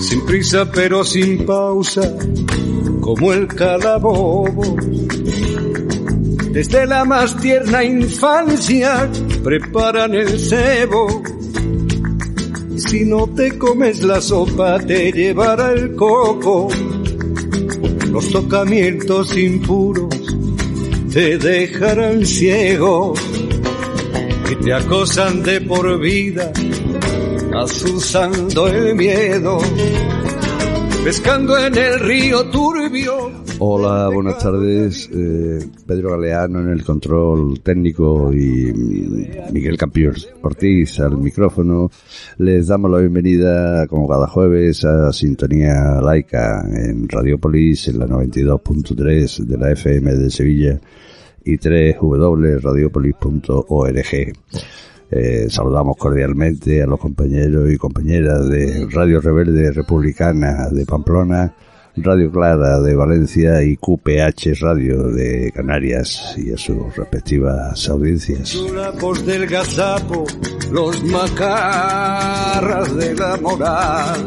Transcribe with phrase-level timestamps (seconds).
[0.00, 2.02] Sin prisa pero sin pausa,
[3.00, 4.76] como el calabobo.
[6.52, 9.08] Desde la más tierna infancia
[9.42, 11.22] preparan el cebo.
[12.76, 16.68] Si no te comes la sopa, te llevará el coco.
[18.10, 20.14] Los tocamientos impuros
[21.12, 23.14] te dejarán ciego
[24.50, 26.52] y te acosan de por vida,
[27.54, 29.58] asusando el miedo,
[31.04, 33.19] pescando en el río turbio.
[33.62, 35.10] Hola, buenas tardes.
[35.12, 41.90] Eh, Pedro Galeano en el control técnico y mm, Miguel Campión Ortiz al micrófono.
[42.38, 49.44] Les damos la bienvenida, como cada jueves, a Sintonía Laica en Radiopolis, en la 92.3
[49.44, 50.80] de la FM de Sevilla
[51.44, 54.32] y 3W radiopolis.org.
[55.10, 61.52] Eh, saludamos cordialmente a los compañeros y compañeras de Radio Rebelde Republicana de Pamplona,
[61.96, 68.50] Radio Clara de Valencia y QPH Radio de Canarias y a sus respectivas audiencias.
[68.52, 70.24] Chulapos del gazapo,
[70.72, 74.26] los macarras de la moral.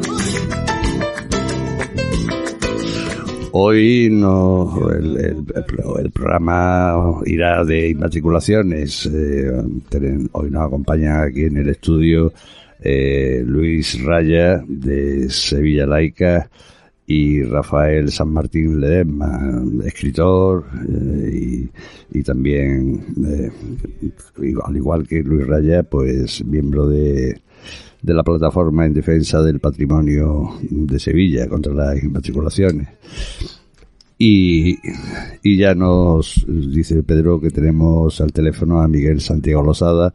[3.56, 5.46] Hoy no, el, el-
[6.04, 9.06] el programa irá de inmatriculaciones.
[9.14, 9.52] Eh,
[10.32, 12.34] hoy nos acompaña aquí en el estudio
[12.82, 16.50] eh, Luis Raya de Sevilla Laica
[17.06, 21.70] y Rafael San Martín Ledesma, escritor eh,
[22.14, 23.52] y, y también, eh,
[24.64, 27.42] al igual que Luis Raya, pues miembro de,
[28.02, 32.88] de la plataforma en defensa del patrimonio de Sevilla contra las inmatriculaciones.
[34.18, 34.78] Y,
[35.42, 40.14] y ya nos dice Pedro que tenemos al teléfono a Miguel Santiago Losada,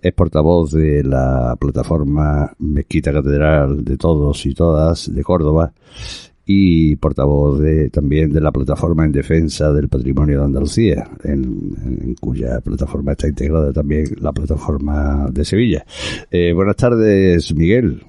[0.00, 5.72] es portavoz de la plataforma Mezquita Catedral de Todos y Todas de Córdoba
[6.52, 12.14] y portavoz de, también de la plataforma en defensa del patrimonio de Andalucía, en, en
[12.16, 15.84] cuya plataforma está integrada también la plataforma de Sevilla.
[16.28, 18.02] Eh, buenas tardes, Miguel.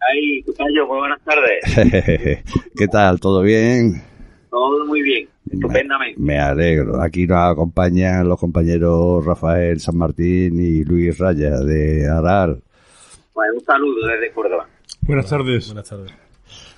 [0.00, 2.42] Ahí, Tocayo, muy buenas tardes.
[2.76, 3.20] ¿Qué tal?
[3.20, 4.00] ¿Todo bien?
[4.48, 6.18] Todo muy bien, estupendamente.
[6.18, 7.02] Me alegro.
[7.02, 12.62] Aquí nos acompañan los compañeros Rafael San Martín y Luis Raya de Aral.
[13.34, 14.66] Bueno, un saludo desde Córdoba.
[15.02, 15.66] Buenas tardes.
[15.66, 16.23] Buenas tardes.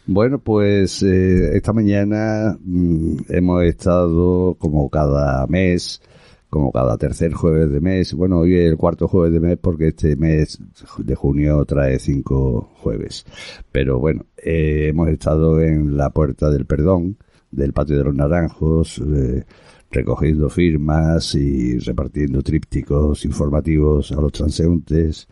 [0.08, 6.00] Bueno, pues eh, esta mañana mm, hemos estado como cada mes,
[6.48, 8.14] como cada tercer jueves de mes.
[8.14, 10.60] Bueno, hoy es el cuarto jueves de mes porque este mes
[10.98, 13.26] de junio trae cinco jueves.
[13.72, 17.16] Pero bueno, eh, hemos estado en la Puerta del Perdón,
[17.50, 19.44] del Patio de los Naranjos, eh,
[19.90, 25.26] recogiendo firmas y repartiendo trípticos informativos a los transeúntes,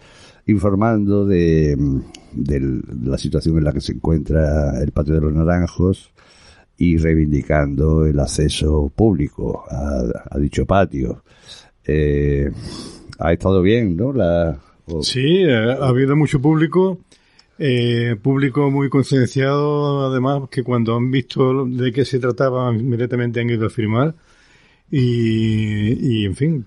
[0.47, 1.77] informando de,
[2.33, 6.11] de la situación en la que se encuentra el Patio de los Naranjos
[6.77, 11.23] y reivindicando el acceso público a, a dicho patio.
[11.87, 12.51] Eh,
[13.19, 14.13] ha estado bien, ¿no?
[14.13, 14.59] La,
[15.01, 16.99] Sí, eh, ha habido mucho público,
[17.59, 23.51] eh, público muy concienciado, además, que cuando han visto de qué se trataba, inmediatamente han
[23.51, 24.15] ido a firmar.
[24.91, 26.67] Y, y, en fin,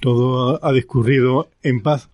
[0.00, 2.10] todo ha discurrido en paz.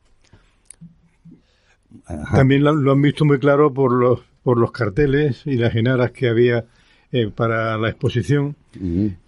[2.06, 2.36] Ajá.
[2.38, 6.10] También lo, lo han visto muy claro por los, por los carteles y las enaras
[6.12, 6.64] que había
[7.12, 8.56] eh, para la exposición.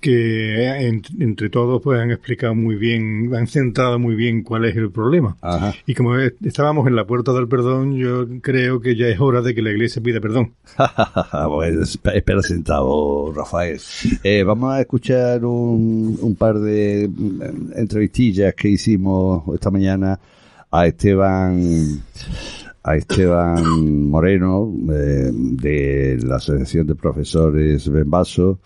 [0.01, 4.75] Que en- entre todos pues han explicado muy bien, han centrado muy bien cuál es
[4.77, 5.37] el problema.
[5.41, 5.73] Ajá.
[5.87, 9.43] Y como es- estábamos en la puerta del perdón, yo creo que ya es hora
[9.43, 10.53] de que la iglesia pida perdón.
[11.49, 13.81] pues espera sentado, Rafael.
[14.25, 17.43] Eh, vamos a escuchar un, un par de mm,
[17.77, 20.19] entrevistillas que hicimos esta mañana
[20.71, 22.03] a Esteban
[22.83, 28.61] a Esteban Moreno eh, de la Asociación de Profesores Benvaso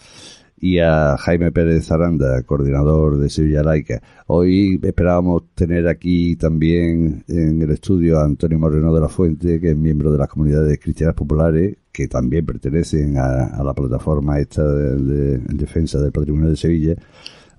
[0.61, 4.03] y a Jaime Pérez Aranda, coordinador de Sevilla Laica.
[4.27, 9.71] Hoy esperábamos tener aquí también en el estudio a Antonio Moreno de la Fuente, que
[9.71, 14.71] es miembro de las comunidades cristianas populares, que también pertenecen a, a la plataforma esta
[14.71, 16.95] de, en defensa del patrimonio de Sevilla,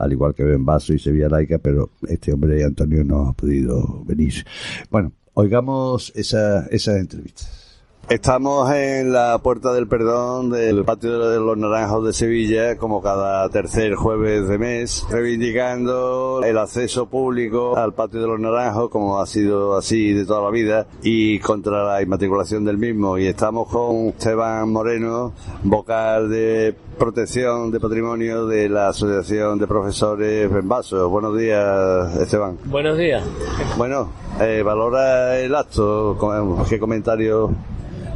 [0.01, 4.45] al igual que Benvaso y Sevilla Laica, pero este hombre, Antonio, no ha podido venir.
[4.89, 7.60] Bueno, oigamos esa, esas entrevistas.
[8.09, 13.47] Estamos en la Puerta del Perdón del Patio de los Naranjos de Sevilla, como cada
[13.49, 19.25] tercer jueves de mes, reivindicando el acceso público al Patio de los Naranjos, como ha
[19.25, 23.17] sido así de toda la vida, y contra la inmatriculación del mismo.
[23.17, 25.31] Y estamos con Esteban Moreno,
[25.63, 31.07] vocal de protección de patrimonio de la Asociación de Profesores Benvaso.
[31.09, 32.57] Buenos días, Esteban.
[32.65, 33.23] Buenos días.
[33.77, 34.09] Bueno,
[34.41, 36.17] eh, valora el acto,
[36.67, 37.51] ¿qué comentario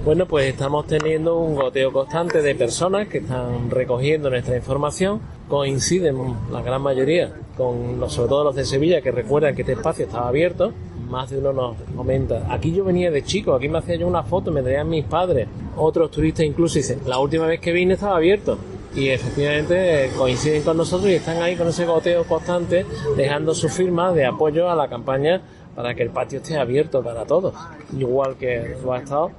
[0.06, 5.20] bueno, pues estamos teniendo un goteo constante de personas que están recogiendo nuestra información.
[5.50, 6.16] Coinciden
[6.52, 10.28] la gran mayoría con sobre todo los de Sevilla que recuerdan que este espacio estaba
[10.28, 10.72] abierto.
[11.10, 14.22] Más de uno nos comenta, aquí yo venía de chico, aquí me hacía yo una
[14.22, 15.48] foto, me traían mis padres.
[15.76, 18.60] Otros turistas incluso dicen, la última vez que vine estaba abierto.
[18.96, 22.86] Y efectivamente coinciden con nosotros y están ahí con ese goteo constante,
[23.18, 25.42] dejando su firma de apoyo a la campaña
[25.76, 27.56] para que el patio esté abierto para todos,
[27.98, 29.32] igual que lo ha estado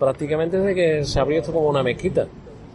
[0.00, 2.26] prácticamente desde que se abrió esto como una mezquita, ¿eh?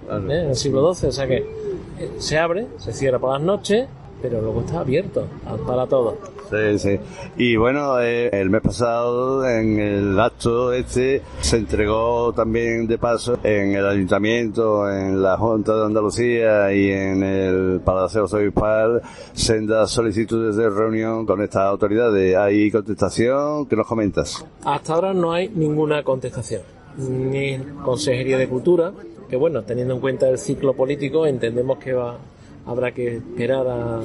[0.09, 1.09] en el siglo XII.
[1.09, 3.87] O sea que eh, se abre, se cierra por las noches,
[4.21, 5.27] pero luego está abierto
[5.67, 6.15] para todos.
[6.49, 6.99] Sí, sí.
[7.37, 13.39] Y bueno, eh, el mes pasado en el acto este se entregó también de paso
[13.43, 19.01] en el ayuntamiento, en la Junta de Andalucía y en el Palacio Obispal
[19.33, 22.35] sendas solicitudes de reunión con estas autoridades.
[22.35, 23.65] ¿Hay contestación?
[23.65, 24.45] ¿Qué nos comentas?
[24.63, 28.93] Hasta ahora no hay ninguna contestación ni Consejería de Cultura,
[29.29, 32.17] que bueno, teniendo en cuenta el ciclo político, entendemos que va,
[32.65, 34.01] habrá que esperar a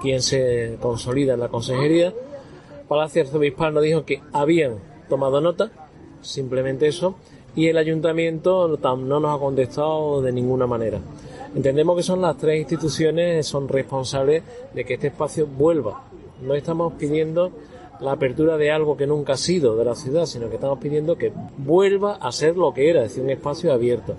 [0.00, 2.12] quien se consolida en la Consejería.
[2.88, 4.74] Palacio Arzobispal nos dijo que habían
[5.08, 5.70] tomado nota,
[6.20, 7.14] simplemente eso,
[7.54, 10.98] y el Ayuntamiento no nos ha contestado de ninguna manera.
[11.54, 14.42] Entendemos que son las tres instituciones son responsables
[14.72, 16.04] de que este espacio vuelva.
[16.42, 17.50] No estamos pidiendo
[18.00, 21.16] la apertura de algo que nunca ha sido de la ciudad, sino que estamos pidiendo
[21.16, 24.14] que vuelva a ser lo que era, es decir, un espacio abierto.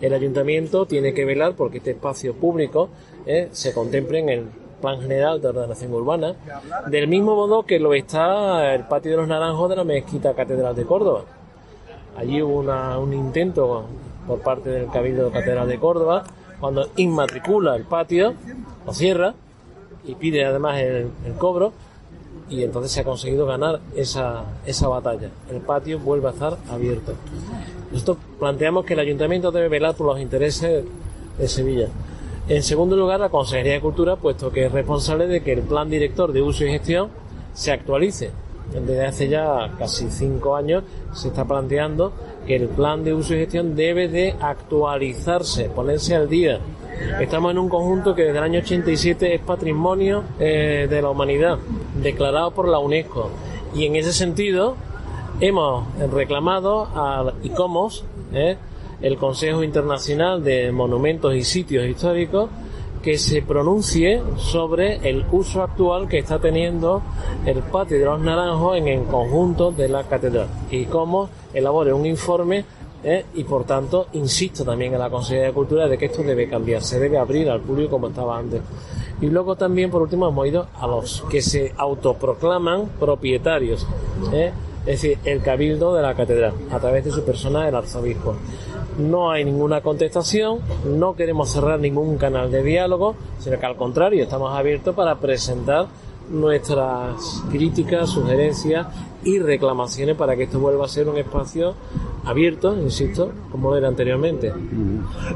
[0.00, 2.88] El ayuntamiento tiene que velar porque este espacio público
[3.26, 4.44] eh, se contemple en el
[4.80, 6.34] plan general de ordenación urbana,
[6.88, 10.74] del mismo modo que lo está el patio de los naranjos de la mezquita catedral
[10.74, 11.24] de Córdoba.
[12.16, 12.60] Allí hubo
[13.00, 13.84] un intento
[14.26, 16.24] por parte del Cabildo Catedral de Córdoba,
[16.58, 18.34] cuando inmatricula el patio,
[18.84, 19.34] lo cierra
[20.04, 21.72] y pide además el cobro,
[22.50, 25.30] y entonces se ha conseguido ganar esa, esa batalla.
[25.50, 27.14] El patio vuelve a estar abierto.
[27.92, 30.84] Nosotros planteamos que el ayuntamiento debe velar por los intereses
[31.38, 31.88] de Sevilla.
[32.48, 35.88] En segundo lugar, la Consejería de Cultura, puesto que es responsable de que el plan
[35.88, 37.08] director de uso y gestión
[37.54, 38.32] se actualice.
[38.72, 42.12] Desde hace ya casi cinco años se está planteando
[42.46, 46.60] que el plan de uso y gestión debe de actualizarse, ponerse al día
[47.20, 51.58] Estamos en un conjunto que desde el año 87 es patrimonio eh, de la humanidad,
[52.02, 53.30] declarado por la UNESCO.
[53.74, 54.76] Y en ese sentido
[55.40, 58.04] hemos reclamado al ICOMOS,
[58.34, 58.56] eh,
[59.00, 62.50] el Consejo Internacional de Monumentos y Sitios Históricos,
[63.02, 67.00] que se pronuncie sobre el uso actual que está teniendo
[67.46, 72.04] el patio de los naranjos en el conjunto de la catedral y cómo elabore un
[72.04, 72.64] informe
[73.04, 73.24] ¿eh?
[73.34, 76.82] y por tanto insisto también en la Consejería de Cultura de que esto debe cambiar,
[76.82, 78.60] se debe abrir al público como estaba antes.
[79.20, 83.86] Y luego también por último hemos ido a los que se autoproclaman propietarios,
[84.32, 84.52] ¿eh?
[84.80, 88.34] es decir, el cabildo de la catedral, a través de su persona el arzobispo.
[88.98, 94.22] No hay ninguna contestación, no queremos cerrar ningún canal de diálogo, sino que al contrario,
[94.22, 95.86] estamos abiertos para presentar
[96.30, 98.86] nuestras críticas, sugerencias
[99.24, 101.74] y reclamaciones para que esto vuelva a ser un espacio
[102.24, 104.52] abierto, insisto, como era anteriormente.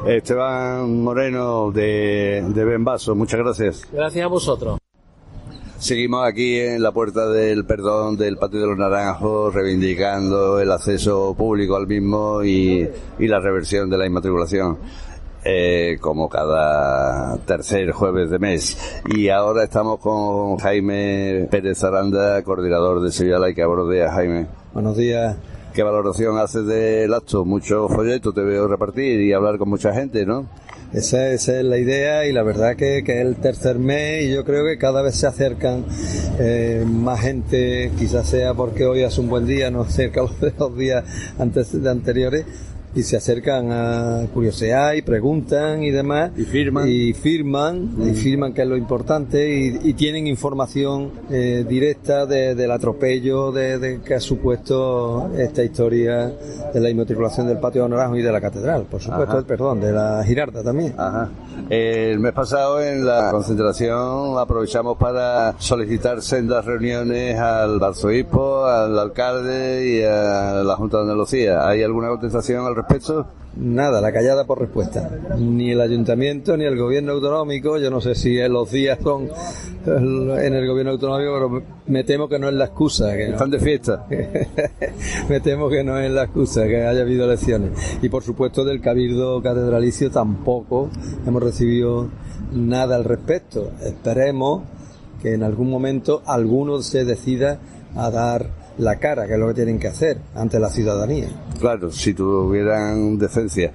[0.05, 3.87] Esteban Moreno de, de Benvaso, muchas gracias.
[3.91, 4.77] Gracias a vosotros.
[5.77, 11.35] Seguimos aquí en la puerta del perdón del Patio de los Naranjos, reivindicando el acceso
[11.37, 12.89] público al mismo y,
[13.19, 14.77] y la reversión de la inmatriculación.
[15.47, 18.75] Eh, como cada tercer jueves de mes.
[19.15, 23.67] Y ahora estamos con Jaime Pérez Aranda, coordinador de Sevilla Laica.
[23.67, 24.47] Buenos días, Jaime.
[24.73, 25.37] Buenos días.
[25.71, 27.45] ¿Qué valoración haces del acto?
[27.45, 30.47] Muchos folletos te veo repartir y hablar con mucha gente, ¿no?
[30.93, 34.45] Esa, es la idea y la verdad que, que, es el tercer mes y yo
[34.45, 35.85] creo que cada vez se acercan
[36.39, 40.77] eh, más gente, quizás sea porque hoy es un buen día, no cerca los, los
[40.77, 41.03] días
[41.37, 42.45] antes de anteriores,
[42.95, 46.31] y se acercan a curiosear y preguntan y demás.
[46.37, 46.87] Y firman.
[46.87, 48.15] Y firman, y mm.
[48.15, 54.19] firman que es lo importante y, tienen información eh, directa del atropello de, que ha
[54.19, 56.31] supuesto esta historia
[56.73, 59.91] de la inmatriculación del patio de Naranjo y de la catedral, por supuesto, perdón, de
[59.91, 60.93] la Girarda también.
[60.97, 61.29] Ajá.
[61.69, 69.87] El mes pasado en la concentración aprovechamos para solicitar sendas reuniones al arzobispo, al alcalde
[69.89, 71.67] y a la Junta de Andalucía.
[71.67, 73.25] ¿Hay alguna contestación al respecto?
[73.57, 75.09] Nada, la callada por respuesta.
[75.37, 79.29] Ni el ayuntamiento ni el gobierno autonómico, yo no sé si los días son
[79.85, 83.13] en el gobierno autonómico, pero me temo que no es la excusa.
[83.13, 84.05] Que Están de fiesta.
[85.29, 87.71] me temo que no es la excusa que haya habido elecciones.
[88.01, 90.89] Y por supuesto del Cabildo Catedralicio tampoco
[91.25, 92.09] hemos recibido
[92.51, 93.71] nada al respecto.
[93.83, 94.63] Esperemos
[95.21, 97.59] que en algún momento alguno se decida
[97.95, 101.27] a dar la cara, que es lo que tienen que hacer ante la ciudadanía.
[101.59, 103.71] Claro, si tuvieran decencia.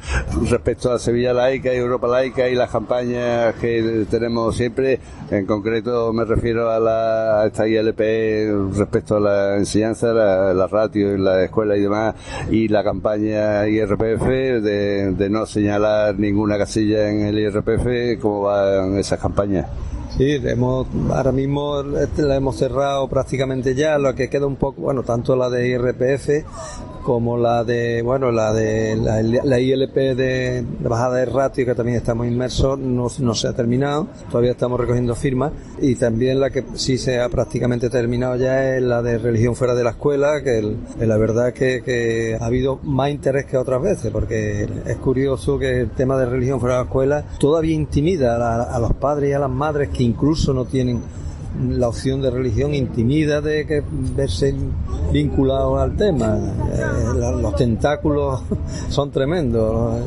[0.49, 6.13] Respecto a Sevilla Laica y Europa Laica y las campañas que tenemos siempre, en concreto
[6.13, 11.43] me refiero a, la, esta ILP respecto a la enseñanza, la, la ratio en la
[11.43, 12.15] escuela y demás,
[12.51, 18.99] y la campaña IRPF de, de no señalar ninguna casilla en el IRPF, ¿cómo van
[18.99, 19.67] esas campañas?
[20.17, 25.03] Sí, hemos, ahora mismo la hemos cerrado prácticamente ya, lo que queda un poco, bueno,
[25.03, 26.45] tanto la de IRPF
[27.11, 32.25] como la de, bueno, la de la, ILP de, bajada de ratio, que también estamos
[32.25, 35.51] inmersos, no, no, se ha terminado, todavía estamos recogiendo firmas,
[35.83, 39.75] y también la que sí se ha prácticamente terminado ya es la de religión fuera
[39.75, 44.13] de la escuela, que la verdad que, que ha habido más interés que otras veces,
[44.13, 48.63] porque es curioso que el tema de religión fuera de la escuela todavía intimida a,
[48.63, 51.03] a los padres y a las madres que incluso no tienen
[51.69, 54.55] la opción de religión intimida de que verse
[55.13, 56.39] vinculado al tema.
[56.73, 56.83] Eh,
[57.41, 58.43] los tentáculos
[58.89, 60.01] son tremendos,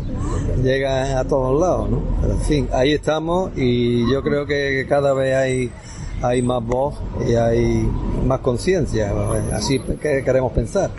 [0.64, 2.02] llegan a todos lados, ¿no?
[2.22, 5.72] Pero en fin, ahí estamos y yo creo que cada vez hay
[6.22, 6.96] hay más voz
[7.28, 7.86] y hay
[8.26, 9.12] más conciencia,
[9.52, 10.90] así que queremos pensar.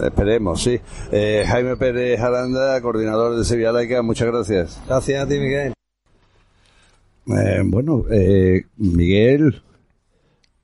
[0.00, 0.80] Esperemos, sí.
[1.10, 4.80] Eh, Jaime Pérez Aranda, coordinador de Sevilla Laica, muchas gracias.
[4.86, 5.72] Gracias a ti, Miguel.
[7.26, 8.04] Eh, bueno,
[8.76, 9.60] Miguel,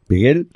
[0.08, 0.48] ¿Miguel?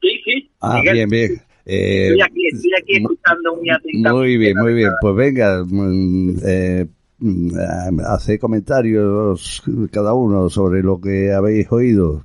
[0.00, 0.50] Sí, sí.
[0.60, 1.42] Ah, bien, bien.
[1.66, 4.12] Eh, estoy, aquí, estoy aquí escuchando muy atentamente.
[4.12, 4.90] Muy bien, muy bien.
[5.00, 6.86] Pues venga, mm, eh,
[7.18, 12.24] mm, hace comentarios cada uno sobre lo que habéis oído.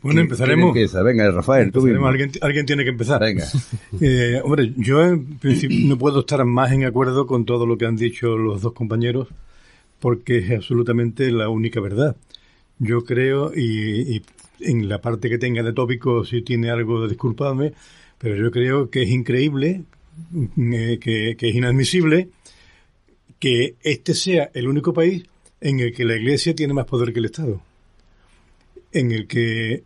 [0.00, 0.68] Bueno, empezaremos.
[0.68, 1.02] empieza?
[1.02, 3.20] Venga, Rafael, tú ¿Alguien, alguien, tiene que empezar.
[3.20, 3.44] Venga.
[4.00, 7.86] Eh, hombre, yo en principio no puedo estar más en acuerdo con todo lo que
[7.86, 9.28] han dicho los dos compañeros,
[9.98, 12.14] porque es absolutamente la única verdad.
[12.78, 14.22] Yo creo, y, y
[14.60, 17.72] en la parte que tenga de tópico si tiene algo disculpadme,
[18.18, 19.84] pero yo creo que es increíble,
[20.56, 22.30] eh, que, es inadmisible
[23.38, 25.24] que este sea el único país
[25.60, 27.62] en el que la Iglesia tiene más poder que el Estado.
[28.90, 29.84] En el que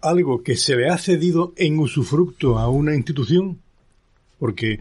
[0.00, 3.60] algo que se le ha cedido en usufructo a una institución,
[4.38, 4.80] porque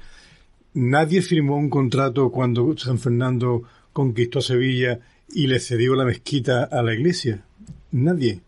[0.73, 3.63] nadie firmó un contrato cuando San Fernando
[3.93, 7.43] conquistó Sevilla y le cedió la mezquita a la Iglesia.
[7.91, 8.41] Nadie.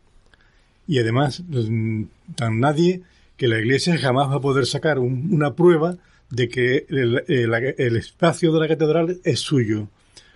[0.89, 2.05] Y además, mm,
[2.35, 3.03] tan nadie
[3.37, 5.97] que la Iglesia jamás va a poder sacar una prueba
[6.31, 9.87] de que el, espacio de la catedral es suyo.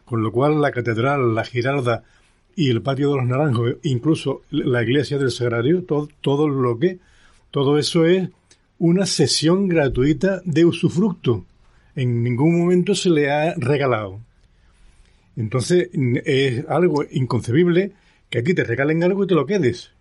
[0.06, 2.04] Con lo cual, la catedral, la giralda
[2.56, 7.00] y el patio de los naranjos, incluso la iglesia del Sagrario, todo, todo lo que,
[7.50, 8.30] todo eso es
[8.78, 11.46] una sesión gratuita de usufructo.
[11.96, 14.20] En ningún momento se le ha regalado.
[15.36, 15.90] Entonces,
[16.26, 17.94] es algo inconcebible
[18.30, 19.94] que aquí te regalen algo y te lo quedes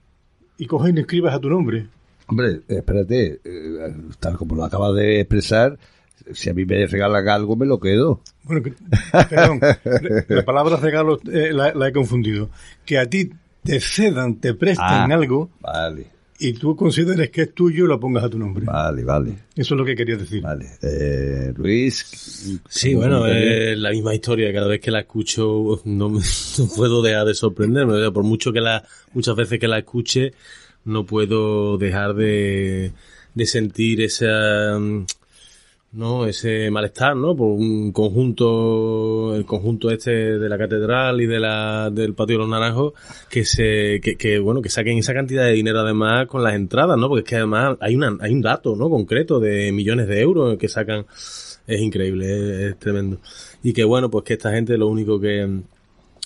[0.63, 1.89] y coges y escribas a tu nombre.
[2.29, 5.77] Hombre, espérate, eh, tal como lo acabas de expresar,
[6.33, 8.21] si a mí me regalan algo, me lo quedo.
[8.45, 8.63] Bueno,
[9.29, 9.61] perdón,
[10.29, 12.49] la palabra regalo eh, la, he confundido.
[12.87, 13.33] Que a ti
[13.65, 15.51] te cedan, te prestan ah, algo.
[15.61, 16.07] Vale.
[16.45, 18.65] Y tú consideres que es tuyo y lo pongas a tu nombre.
[18.65, 19.31] Vale, vale.
[19.55, 20.43] Eso es lo que quería decir.
[20.43, 20.67] Vale.
[20.83, 22.61] Eh, Luis.
[22.69, 24.53] Sí, bueno, es la misma historia.
[24.53, 28.11] Cada vez que la escucho no, no puedo dejar de sorprenderme.
[28.11, 28.83] Por mucho que la,
[29.13, 30.33] muchas veces que la escuche,
[30.85, 32.91] no puedo dejar de,
[33.35, 34.81] de sentir esa,
[35.93, 36.27] ¿no?
[36.27, 37.37] ese malestar, ¿no?
[37.37, 42.41] Por un conjunto, el conjunto este de la catedral y de la, del patio de
[42.41, 42.95] los naranjos,
[43.29, 46.99] que se, que, que, bueno, que saquen esa cantidad de dinero además con las entradas,
[46.99, 47.09] ¿no?
[47.09, 48.89] Porque es que además hay una, hay un dato, ¿no?
[48.89, 51.07] Concreto de millones de euros que sacan,
[51.67, 53.19] es increíble, es, tremendo.
[53.63, 55.61] Y que bueno, pues que esta gente lo único que,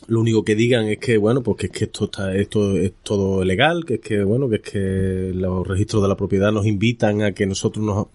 [0.08, 2.92] lo único que digan es que bueno pues que es que esto está esto es
[3.02, 6.66] todo legal que es que bueno que es que los registros de la propiedad nos
[6.66, 8.06] invitan a que nosotros nos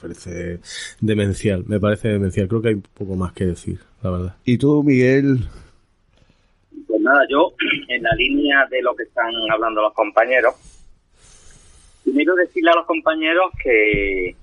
[0.00, 0.60] parece
[1.00, 2.48] demencial me parece demencial.
[2.48, 4.36] Creo que hay un poco más que decir la verdad.
[4.44, 5.38] Y tú Miguel
[6.86, 7.52] pues nada yo
[7.88, 10.54] en la línea de lo que están hablando los compañeros
[12.02, 14.34] primero decirle a los compañeros que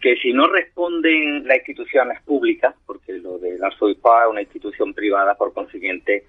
[0.00, 4.94] que si no responden las instituciones públicas, porque lo de la SOIPA es una institución
[4.94, 6.24] privada, por consiguiente,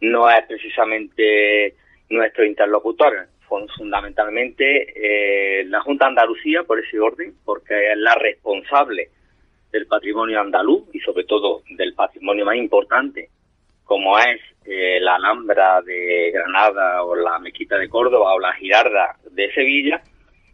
[0.00, 1.74] no es precisamente
[2.10, 3.28] nuestro interlocutor.
[3.76, 9.08] Fundamentalmente eh, la Junta de Andalucía, por ese orden, porque es la responsable
[9.72, 13.28] del patrimonio andaluz y sobre todo del patrimonio más importante,
[13.84, 19.16] como es eh, la Alhambra de Granada o la Mezquita de Córdoba o la Girarda
[19.30, 20.00] de Sevilla,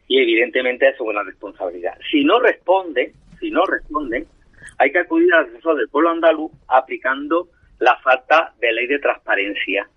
[0.09, 1.97] y evidentemente eso es una responsabilidad.
[2.11, 4.27] Si no responden, si no responden,
[4.79, 9.89] hay que acudir al asesor del pueblo andaluz aplicando la falta de ley de transparencia.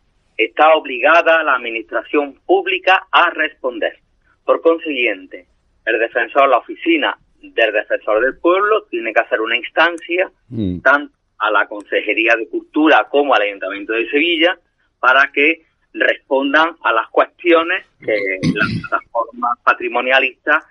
[0.44, 3.98] Está obligada la administración pública a responder.
[4.44, 5.48] Por consiguiente,
[5.86, 10.80] el defensor, la oficina del defensor del pueblo tiene que hacer una instancia, mm.
[10.80, 14.58] tanto a la Consejería de Cultura como al Ayuntamiento de Sevilla,
[15.00, 20.64] para que respondan a las cuestiones que la plataforma patrimonialista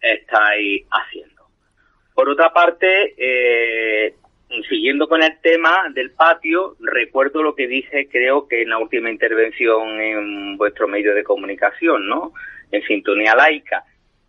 [0.00, 1.42] estáis haciendo.
[2.14, 4.14] Por otra parte, eh,
[4.64, 9.10] siguiendo con el tema del patio, recuerdo lo que dije, creo que en la última
[9.10, 12.32] intervención en vuestro medio de comunicación, ¿no?
[12.70, 13.84] En sintonía laica.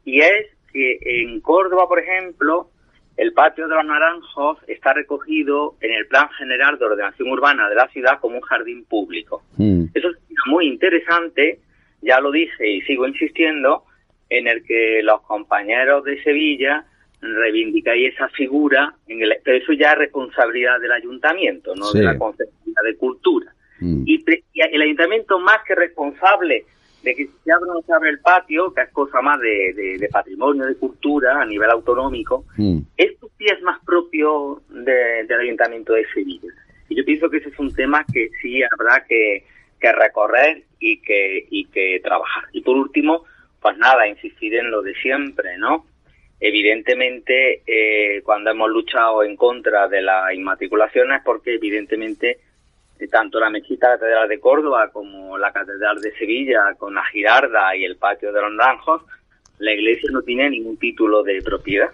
[0.05, 2.69] Y es que en Córdoba, por ejemplo,
[3.17, 7.75] el patio de los naranjos está recogido en el Plan General de Ordenación Urbana de
[7.75, 9.43] la ciudad como un jardín público.
[9.57, 9.85] Mm.
[9.93, 11.59] Eso es muy interesante,
[12.01, 13.83] ya lo dije y sigo insistiendo,
[14.29, 16.85] en el que los compañeros de Sevilla
[17.21, 22.17] reivindicáis esa figura, en el, pero eso ya es responsabilidad del ayuntamiento, no de la
[22.17, 23.53] Consejería de Cultura.
[23.79, 24.03] Mm.
[24.05, 24.23] Y,
[24.53, 26.65] y el ayuntamiento más que responsable
[27.03, 30.09] de que se abre o no se abre el patio, que es cosa más de,
[30.11, 32.79] patrimonio, de cultura a nivel autonómico, mm.
[32.97, 36.51] esto sí es más propio del Ayuntamiento de Sevilla.
[36.89, 39.45] Y yo pienso que ese es un tema que sí habrá que,
[39.81, 42.45] recorrer y que, y que trabajar.
[42.51, 43.23] Y por último,
[43.61, 45.85] pues nada, insistir en lo de siempre, ¿no?
[46.39, 52.39] Evidentemente, eh, cuando hemos luchado en contra de las inmatriculaciones, porque evidentemente
[53.11, 57.85] tanto la mezquita catedral de Córdoba como la catedral de Sevilla con la girarda y
[57.85, 59.03] el patio de los naranjos,
[59.59, 61.91] la iglesia no tiene ningún título de propiedad.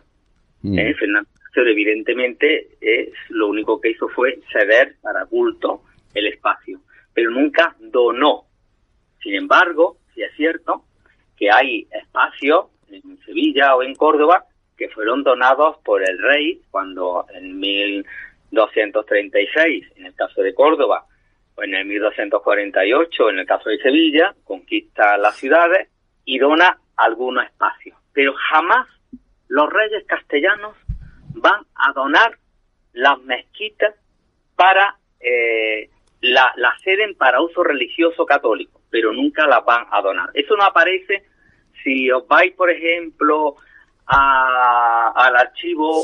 [0.62, 0.80] Mm.
[0.80, 0.94] ¿Eh?
[0.96, 1.30] Fernando
[1.64, 5.84] evidentemente es lo único que hizo fue ceder para culto
[6.14, 6.82] el espacio,
[7.14, 8.46] pero nunca donó.
[9.22, 10.84] Sin embargo, si es cierto
[11.38, 14.46] que hay espacios en Sevilla o en Córdoba
[14.78, 18.06] que fueron donados por el rey cuando en mil
[18.52, 21.06] 236 en el caso de Córdoba,
[21.56, 25.90] o en el 1248 en el caso de Sevilla, conquista las ciudades
[26.26, 27.98] y dona algunos espacios.
[28.14, 28.88] Pero jamás
[29.48, 30.76] los reyes castellanos
[31.34, 32.38] van a donar
[32.94, 33.94] las mezquitas
[34.56, 35.90] para eh,
[36.22, 40.30] la, la ceden para uso religioso católico, pero nunca las van a donar.
[40.34, 41.24] Eso no aparece
[41.84, 43.56] si os vais, por ejemplo,
[44.08, 46.04] al archivo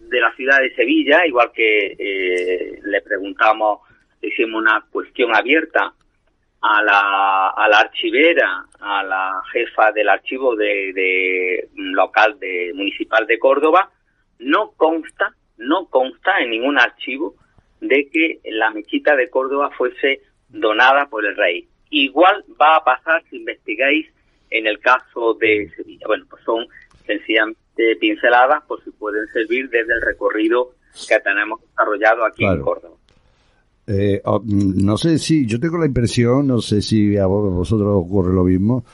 [0.00, 3.80] de la ciudad de Sevilla, igual que eh, le preguntamos,
[4.22, 5.92] hicimos una cuestión abierta
[6.60, 13.38] a la, a la archivera, a la jefa del archivo de, local de municipal de
[13.38, 13.90] Córdoba,
[14.38, 17.34] no consta, no consta en ningún archivo
[17.80, 21.68] de que la mezquita de Córdoba fuese donada por el rey.
[21.90, 24.08] Igual va a pasar si investigáis
[24.50, 26.06] en el caso de Sevilla.
[26.06, 26.66] Bueno, pues son
[27.06, 30.72] sencillamente pinceladas por si pueden servir desde el recorrido
[31.08, 32.96] que tenemos desarrollado aquí en Córdoba.
[33.86, 38.34] Eh, oh, no sé si, yo tengo la impresión, no sé si a vosotros ocurre
[38.34, 38.84] lo mismo,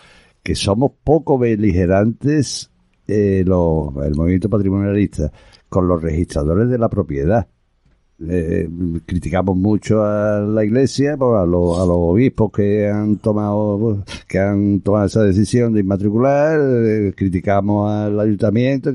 [0.42, 2.70] que somos poco beligerantes
[3.06, 5.32] eh, el movimiento patrimonialista
[5.68, 7.48] con los registradores de la propiedad.
[8.28, 8.68] Eh,
[9.04, 14.38] criticamos mucho a la iglesia, pues, a, los, a los obispos que han tomado que
[14.38, 18.92] han tomado esa decisión de inmatricular, eh, criticamos al ayuntamiento,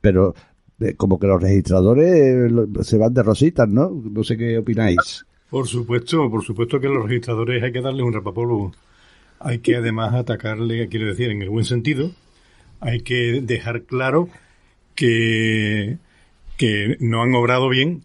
[0.00, 0.34] pero
[0.78, 2.52] eh, como que los registradores
[2.82, 3.90] se van de rositas, ¿no?
[3.90, 5.24] No sé qué opináis.
[5.48, 8.72] Por supuesto, por supuesto que los registradores hay que darle un rapapolvo.
[9.40, 12.12] Hay que además atacarle, quiero decir, en el buen sentido,
[12.78, 14.28] hay que dejar claro
[14.94, 15.98] que,
[16.56, 18.02] que no han obrado bien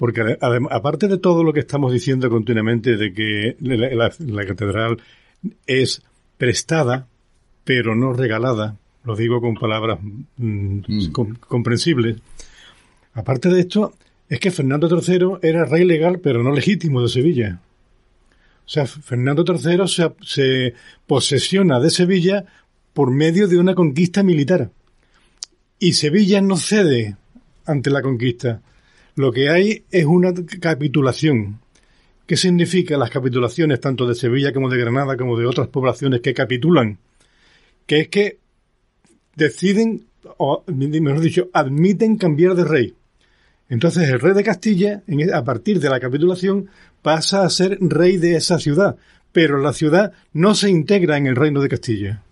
[0.00, 4.96] porque aparte de todo lo que estamos diciendo continuamente de que la, catedral
[5.66, 6.00] es
[6.38, 7.06] prestada,
[7.64, 9.98] pero no regalada, lo digo con palabras
[10.38, 11.12] mm, mm.
[11.38, 12.16] comprensibles,
[13.12, 13.92] aparte de esto,
[14.26, 17.60] es que Fernando III era rey legal pero no legítimo de Sevilla.
[18.64, 20.74] O sea, Fernando III se, se
[21.06, 22.46] posesiona de Sevilla
[22.94, 24.70] por medio de una conquista militar.
[25.78, 27.18] Y Sevilla no cede
[27.66, 28.62] ante la conquista.
[29.20, 31.60] Lo que hay es una capitulación.
[32.26, 36.32] ¿Qué significa las capitulaciones tanto de Sevilla como de Granada como de otras poblaciones que
[36.32, 36.96] capitulan?
[37.84, 38.38] Que es que
[39.36, 40.06] deciden,
[40.38, 42.94] o mejor dicho, admiten cambiar de rey.
[43.68, 45.02] Entonces el rey de Castilla,
[45.34, 46.70] a partir de la capitulación,
[47.02, 48.96] pasa a ser rey de esa ciudad,
[49.32, 52.22] pero la ciudad no se integra en el reino de Castilla.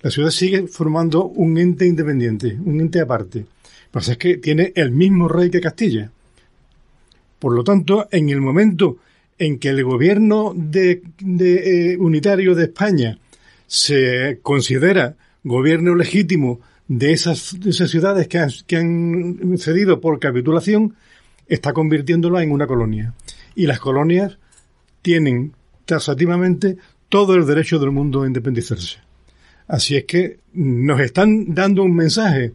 [0.00, 3.46] La ciudad sigue formando un ente independiente, un ente aparte.
[3.94, 6.10] Pasa es que tiene el mismo rey que Castilla.
[7.38, 8.96] Por lo tanto, en el momento
[9.38, 13.16] en que el gobierno de, eh, unitario de España
[13.68, 20.96] se considera gobierno legítimo de esas, ciudades que han, que han cedido por capitulación,
[21.46, 23.14] está convirtiéndola en una colonia.
[23.54, 24.38] Y las colonias
[25.02, 25.52] tienen
[25.84, 26.78] tasativamente
[27.08, 28.98] todo el derecho del mundo a independizarse.
[29.68, 32.54] Así es que nos están dando un mensaje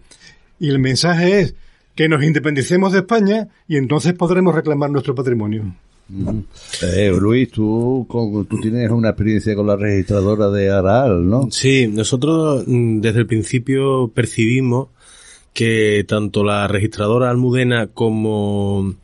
[0.60, 1.56] y el mensaje es
[1.96, 5.76] que nos independicemos de España y entonces podremos reclamar nuestro patrimonio.
[6.82, 8.08] Eh, Luis, tú,
[8.50, 11.50] tú tienes una experiencia con la registradora de Aral, ¿no?
[11.52, 14.88] Sí, nosotros mm, desde el principio percibimos
[15.54, 18.96] que tanto la registradora Almudena como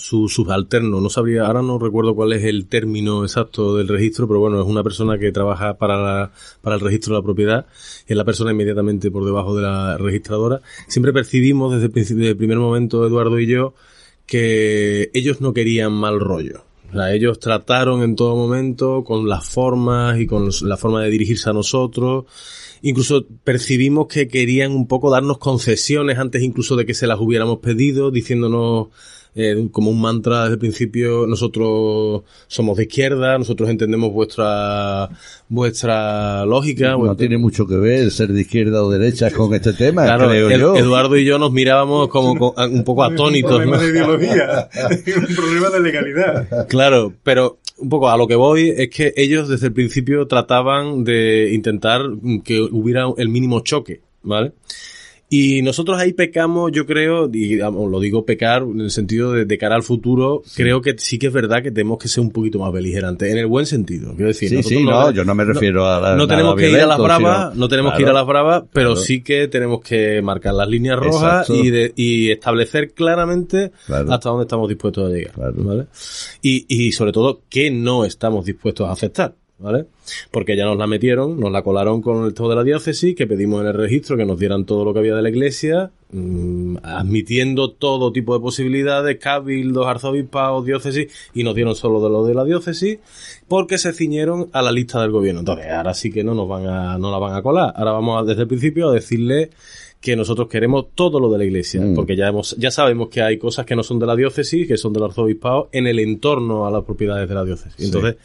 [0.00, 4.40] su subalterno, no sabría, ahora no recuerdo cuál es el término exacto del registro, pero
[4.40, 6.32] bueno, es una persona que trabaja para, la,
[6.62, 7.66] para el registro de la propiedad,
[8.06, 10.62] es la persona inmediatamente por debajo de la registradora.
[10.88, 13.74] Siempre percibimos desde desde el primer momento, Eduardo y yo,
[14.24, 16.64] que ellos no querían mal rollo.
[17.12, 21.52] Ellos trataron en todo momento con las formas y con la forma de dirigirse a
[21.52, 22.24] nosotros.
[22.80, 27.58] Incluso percibimos que querían un poco darnos concesiones antes incluso de que se las hubiéramos
[27.58, 28.88] pedido, diciéndonos
[29.34, 35.08] eh, como un mantra desde el principio, nosotros somos de izquierda, nosotros entendemos vuestra
[35.48, 36.96] vuestra lógica.
[36.96, 40.76] No tiene mucho que ver ser de izquierda o derecha con este tema, creo yo.
[40.76, 43.52] Eduardo y yo nos mirábamos como un poco atónitos.
[43.52, 44.68] un problema de ideología,
[45.28, 46.68] un problema de legalidad.
[46.68, 51.04] Claro, pero un poco a lo que voy es que ellos desde el principio trataban
[51.04, 52.02] de intentar
[52.44, 54.52] que hubiera el mínimo choque, ¿vale?
[55.32, 59.58] Y nosotros ahí pecamos, yo creo, y lo digo pecar en el sentido de, de
[59.58, 62.58] cara al futuro, creo que sí que es verdad que tenemos que ser un poquito
[62.58, 64.12] más beligerantes, en el buen sentido.
[64.16, 66.80] Quiero decir, sí, sí, no, yo no me refiero a la, No tenemos que ir
[66.80, 70.20] a las bravas, no tenemos que ir a las bravas, pero sí que tenemos que
[70.20, 75.52] marcar las líneas rojas y, de, y establecer claramente hasta dónde estamos dispuestos a llegar.
[75.54, 75.86] ¿vale?
[76.42, 79.36] Y, y sobre todo, qué no estamos dispuestos a aceptar.
[79.60, 79.86] ¿Vale?
[80.30, 83.26] Porque ya nos la metieron, nos la colaron con el todo de la diócesis, que
[83.26, 86.78] pedimos en el registro que nos dieran todo lo que había de la iglesia, mm,
[86.82, 92.34] admitiendo todo tipo de posibilidades, cabildos, arzobispados, diócesis, y nos dieron solo de lo de
[92.34, 92.98] la diócesis,
[93.48, 95.40] porque se ciñeron a la lista del gobierno.
[95.40, 97.72] Entonces, ahora sí que no nos van a, no la van a colar.
[97.76, 99.50] Ahora vamos a, desde el principio a decirle
[100.00, 101.94] que nosotros queremos todo lo de la iglesia, mm.
[101.94, 104.78] porque ya hemos, ya sabemos que hay cosas que no son de la diócesis, que
[104.78, 107.84] son del arzobispado, en el entorno a las propiedades de la diócesis.
[107.84, 108.16] Entonces,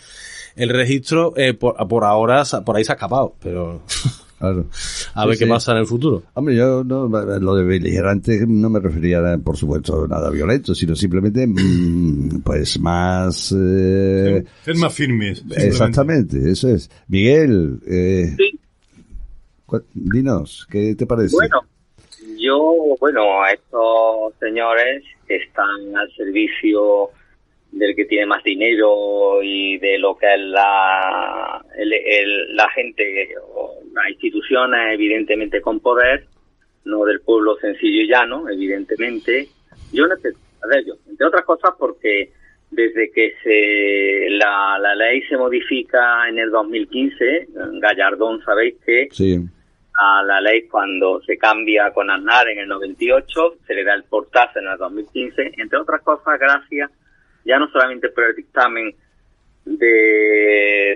[0.55, 3.81] el registro eh, por, ahora por ahí se ha escapado, pero
[5.13, 6.23] a ver qué pasa en el futuro.
[6.33, 11.45] Hombre, yo no, lo de beligerante no me refería, por supuesto, nada violento, sino simplemente,
[11.47, 13.53] mm, pues más...
[13.57, 15.43] Eh, ser más firmes.
[15.55, 16.89] Exactamente, eso es.
[17.07, 18.35] Miguel, eh,
[19.93, 21.35] dinos, ¿qué te parece?
[21.35, 21.61] Bueno,
[22.37, 27.09] yo, bueno, estos señores están al servicio
[27.75, 34.09] del que tiene más dinero y de lo que es la, la gente o las
[34.11, 36.25] instituciones evidentemente con poder,
[36.85, 39.49] no del pueblo sencillo y llano, evidentemente.
[39.91, 42.31] Yo necesito de ellos, entre otras cosas porque
[42.71, 47.47] desde que se la, la ley se modifica en el 2015,
[47.81, 49.09] Gallardón sabéis que
[49.97, 54.03] a la ley cuando se cambia con Aznar en el 98, se le da el
[54.03, 56.89] portazo en el 2015, entre otras cosas gracias
[57.45, 58.93] ya no solamente por el dictamen
[59.65, 60.95] de,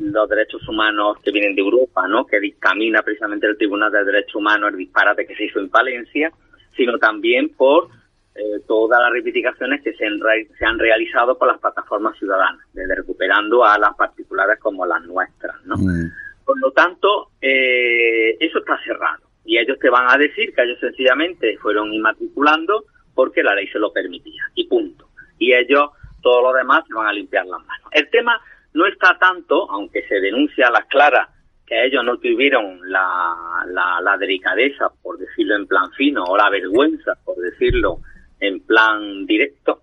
[0.00, 2.26] los derechos humanos que vienen de Europa, ¿no?
[2.26, 6.32] que dictamina precisamente el Tribunal de Derechos Humanos el disparate que se hizo en Palencia,
[6.76, 7.88] sino también por
[8.34, 10.18] eh, todas las reivindicaciones que se han,
[10.58, 15.56] se han realizado por las plataformas ciudadanas, desde recuperando a las particulares como las nuestras.
[15.64, 15.76] ¿no?
[15.76, 16.10] Mm.
[16.44, 19.24] Por lo tanto, eh, eso está cerrado.
[19.44, 22.84] Y ellos te van a decir que ellos sencillamente fueron inmatriculando
[23.16, 25.08] porque la ley se lo permitía y punto.
[25.38, 25.90] Y ellos,
[26.22, 27.88] todo lo demás, se van a limpiar las manos.
[27.90, 28.40] El tema
[28.74, 31.28] no está tanto, aunque se denuncia a las claras
[31.66, 33.34] que ellos no tuvieron la,
[33.66, 38.00] la, la delicadeza, por decirlo en plan fino, o la vergüenza, por decirlo
[38.38, 39.80] en plan directo,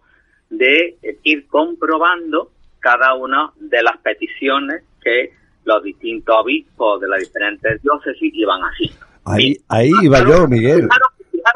[0.49, 5.31] de ir comprobando cada una de las peticiones que
[5.65, 9.05] los distintos obispos de las diferentes diócesis iban haciendo.
[9.25, 10.87] Ahí, ahí iba yo, Miguel.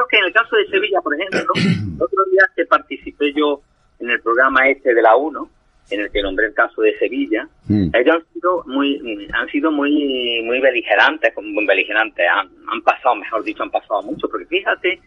[0.09, 3.61] Que en el caso de Sevilla, por ejemplo, el otro día que participé yo
[3.99, 5.49] en el programa este de la UNO,
[5.89, 7.89] en el que nombré el caso de Sevilla, mm.
[7.93, 13.43] ellos han sido muy, han sido muy, muy beligerantes, muy beligerantes, han, han, pasado, mejor
[13.43, 14.99] dicho, han pasado mucho, porque fíjate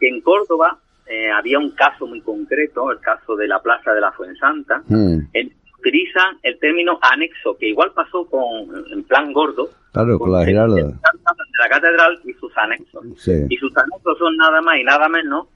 [0.00, 4.00] que en Córdoba eh, había un caso muy concreto, el caso de la Plaza de
[4.00, 5.18] la Fuensanta, mm.
[5.32, 5.52] en,
[5.84, 8.42] utilizan el término anexo, que igual pasó con
[8.90, 9.68] en plan gordo.
[9.92, 10.76] Claro, con, la Giralda.
[10.76, 13.04] De la catedral y sus anexos.
[13.48, 15.48] Y sus anexos son nada más y nada menos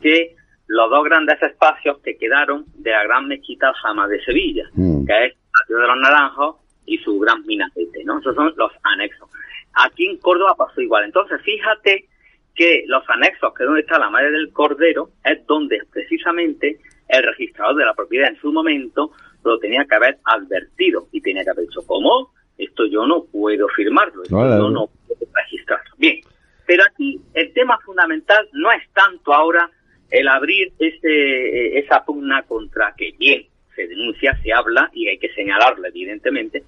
[0.00, 0.34] que
[0.66, 5.06] los dos grandes espacios que quedaron de la gran mezquita Jama de Sevilla, mm.
[5.06, 8.18] que es el Patio de los Naranjos y su gran minarete, ¿no?
[8.18, 9.28] Esos son los anexos.
[9.74, 11.04] Aquí en Córdoba pasó igual.
[11.04, 12.08] Entonces, fíjate
[12.54, 17.22] que los anexos, que es donde está la madre del cordero, es donde precisamente el
[17.22, 19.12] registrador de la propiedad en su momento
[19.50, 22.30] lo tenía que haber advertido y tenía que haber dicho, ¿cómo?
[22.56, 25.94] Esto yo no puedo firmarlo, esto yo no puedo registrarlo.
[25.98, 26.20] Bien,
[26.66, 29.70] pero aquí el tema fundamental no es tanto ahora
[30.10, 35.18] el abrir ese, eh, esa pugna contra que bien se denuncia, se habla y hay
[35.18, 36.62] que señalarlo evidentemente,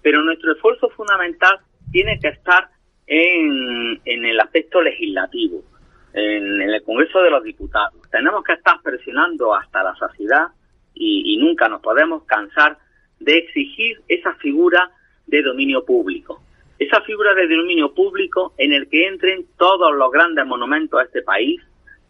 [0.00, 1.58] pero nuestro esfuerzo fundamental
[1.90, 2.68] tiene que estar
[3.06, 5.64] en, en el aspecto legislativo,
[6.12, 8.00] en, en, el Congreso de los Diputados.
[8.10, 10.46] Tenemos que estar presionando hasta la saciedad
[10.94, 12.78] y, nunca nos podemos cansar
[13.18, 14.90] de exigir esa figura
[15.26, 16.42] de dominio público.
[16.78, 21.22] Esa figura de dominio público en el que entren todos los grandes monumentos a este
[21.22, 21.60] país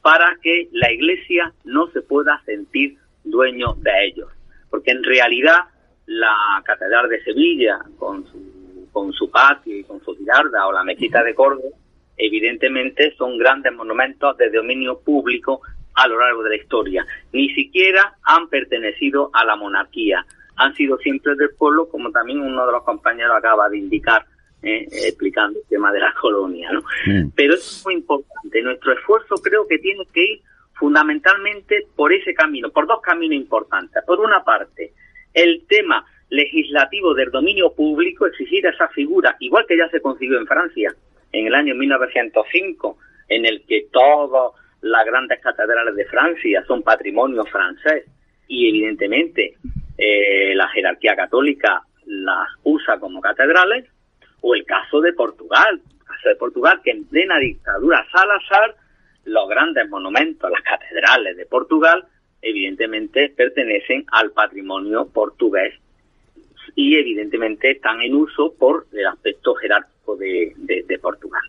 [0.01, 4.29] para que la Iglesia no se pueda sentir dueño de ellos.
[4.71, 5.65] Porque en realidad
[6.07, 10.85] la Catedral de Sevilla, con su, con su patio y con su girarda, o la
[10.85, 11.77] Mezquita de Córdoba,
[12.17, 15.61] evidentemente son grandes monumentos de dominio público
[15.95, 17.07] a lo largo de la historia.
[17.33, 20.25] Ni siquiera han pertenecido a la monarquía.
[20.57, 24.25] Han sido siempre del pueblo, como también uno de los compañeros acaba de indicar,
[24.63, 26.71] eh, explicando el tema de la colonia.
[26.73, 26.81] ¿no?
[27.07, 27.31] Mm.
[27.35, 28.63] Pero es muy importante.
[28.63, 30.41] Nuestro esfuerzo creo que tiene que ir
[30.75, 34.03] fundamentalmente por ese camino, por dos caminos importantes.
[34.05, 34.93] Por una parte,
[35.33, 40.47] el tema legislativo del dominio público, exigir esa figura, igual que ya se consiguió en
[40.47, 40.95] Francia
[41.31, 47.45] en el año 1905, en el que todos las grandes catedrales de Francia son patrimonio
[47.45, 48.05] francés.
[48.49, 49.57] Y evidentemente
[49.97, 53.87] eh, la jerarquía católica las usa como catedrales,
[54.41, 58.75] o el caso de Portugal, caso de Portugal que en plena dictadura Salazar,
[59.25, 62.05] los grandes monumentos, las catedrales de Portugal,
[62.43, 65.75] evidentemente pertenecen al patrimonio portugués.
[66.75, 71.43] Y evidentemente están en uso por el aspecto jerárquico de, de Portugal.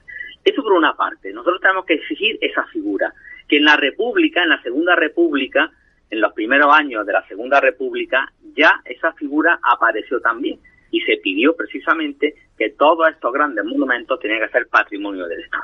[0.44, 1.32] Eso por una parte.
[1.32, 3.14] Nosotros tenemos que exigir esa figura,
[3.48, 5.72] que en la República, en la Segunda República,
[6.10, 10.60] en los primeros años de la Segunda República, ya esa figura apareció también
[10.92, 15.64] y se pidió precisamente que todos estos grandes monumentos tenían que ser patrimonio del Estado.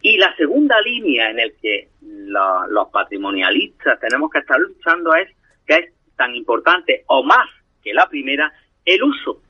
[0.00, 5.28] Y la segunda línea en el que los patrimonialistas tenemos que estar luchando es
[5.66, 7.48] que es tan importante o más
[7.82, 8.52] que la primera
[8.84, 9.42] el uso,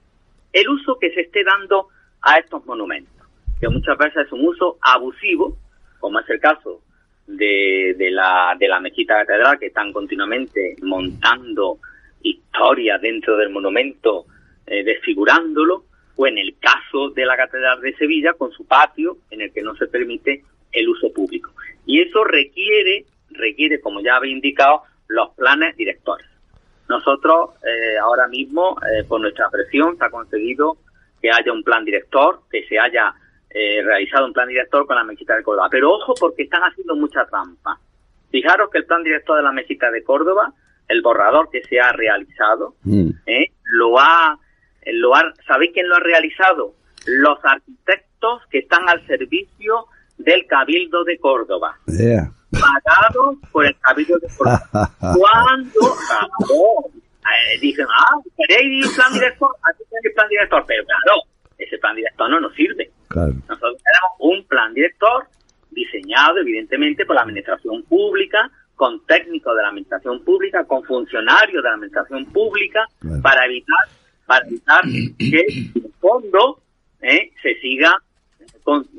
[0.53, 1.89] el uso que se esté dando
[2.23, 3.21] a estos monumentos
[3.61, 5.57] que muchas veces es un uso abusivo,
[6.01, 6.81] como es el caso
[7.37, 11.79] de, de, la, de la mezquita catedral, que están continuamente montando
[12.23, 14.27] historias dentro del monumento,
[14.67, 15.85] eh, desfigurándolo,
[16.17, 19.63] o en el caso de la catedral de Sevilla, con su patio, en el que
[19.63, 21.53] no se permite el uso público.
[21.87, 26.27] Y eso requiere, requiere, como ya había indicado, los planes directores.
[26.89, 30.77] Nosotros eh, ahora mismo, eh, por nuestra presión, se ha conseguido
[31.23, 33.15] que haya un plan director, que se haya
[33.51, 35.69] eh, realizado un plan director con la mezquita de Córdoba.
[35.71, 37.79] Pero ojo porque están haciendo mucha trampa.
[38.31, 40.53] Fijaros que el plan director de la mezquita de Córdoba,
[40.87, 43.11] el borrador que se ha realizado, mm.
[43.27, 44.39] eh, lo ha,
[44.87, 46.75] lo ha, ¿sabéis quién lo ha realizado?
[47.07, 49.87] Los arquitectos que están al servicio
[50.17, 51.77] del Cabildo de Córdoba.
[52.53, 54.93] Pagados por el Cabildo de Córdoba.
[55.01, 55.81] Cuando,
[57.21, 59.51] eh, dicen, ah, ¿queréis plan director?
[59.69, 60.65] Aquí tenéis plan director.
[60.67, 61.23] Pero claro,
[61.61, 62.91] ese plan director no nos sirve.
[63.15, 65.27] Nosotros tenemos un plan director
[65.71, 71.69] diseñado, evidentemente, por la administración pública, con técnicos de la administración pública, con funcionarios de
[71.69, 72.87] la administración pública,
[73.23, 73.89] para evitar
[74.27, 74.83] para evitar
[75.19, 75.45] que
[75.75, 76.61] en el fondo
[77.03, 77.93] eh, se siga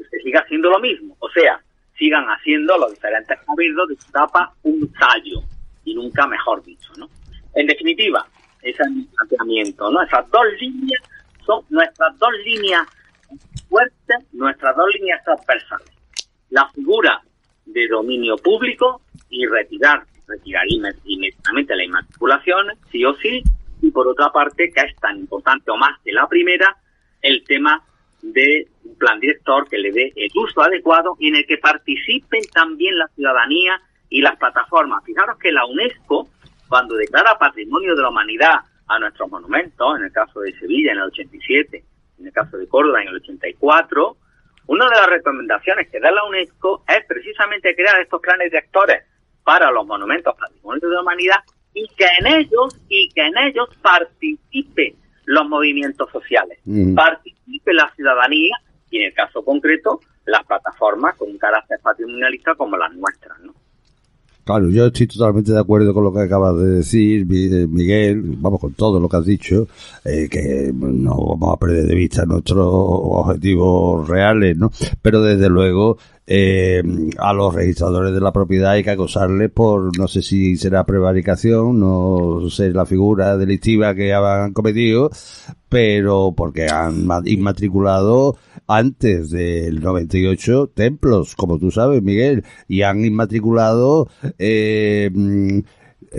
[0.10, 1.62] se siga haciendo lo mismo, o sea,
[1.97, 5.41] sigan haciendo los diferentes cabildos de su tapa un tallo
[5.86, 7.08] y nunca mejor dicho, ¿no?
[7.56, 8.26] En definitiva,
[8.62, 10.02] ese es mi planteamiento, ¿no?
[10.02, 11.02] Esas dos líneas
[11.45, 12.88] son nuestras dos líneas
[13.69, 15.89] fuertes nuestras dos líneas transversales.
[16.49, 17.21] La figura
[17.65, 20.65] de dominio público y retirar, retirar
[21.06, 23.41] inmediatamente la inmatriculación, sí o sí,
[23.82, 26.75] y por otra parte, que es tan importante o más que la primera,
[27.21, 27.84] el tema
[28.21, 32.41] de un plan director que le dé el uso adecuado y en el que participen
[32.54, 35.04] también la ciudadanía y las plataformas.
[35.06, 36.30] Fijaros que la UNESCO,
[36.67, 38.60] cuando declara patrimonio de la humanidad
[38.91, 41.84] a nuestros monumentos, en el caso de Sevilla en el 87,
[42.19, 44.17] en el caso de Córdoba en el 84,
[44.67, 49.04] una de las recomendaciones que da la UNESCO es precisamente crear estos planes directores
[49.43, 51.38] para los monumentos patrimonio de la humanidad
[51.73, 56.60] y que en ellos y que en ellos participe los movimientos sociales,
[56.93, 58.56] participe la ciudadanía
[58.89, 63.54] y en el caso concreto las plataformas con un carácter patrimonialista como las nuestras, ¿no?
[64.43, 68.60] Claro, yo estoy totalmente de acuerdo con lo que acabas de decir, eh, Miguel, vamos
[68.60, 69.67] con todo lo que has dicho,
[70.04, 74.71] eh, que no vamos a perder de vista nuestros objetivos reales, ¿no?
[75.01, 75.97] Pero desde luego
[76.28, 76.84] eh,
[77.18, 81.80] a los registradores de la propiedad hay que acosarles por, no sé si será prevaricación,
[81.80, 85.10] no sé la figura delictiva que han cometido,
[85.68, 94.08] pero porque han inmatriculado antes del 98 templos, como tú sabes, Miguel, y han inmatriculado
[94.38, 95.60] eh, mm,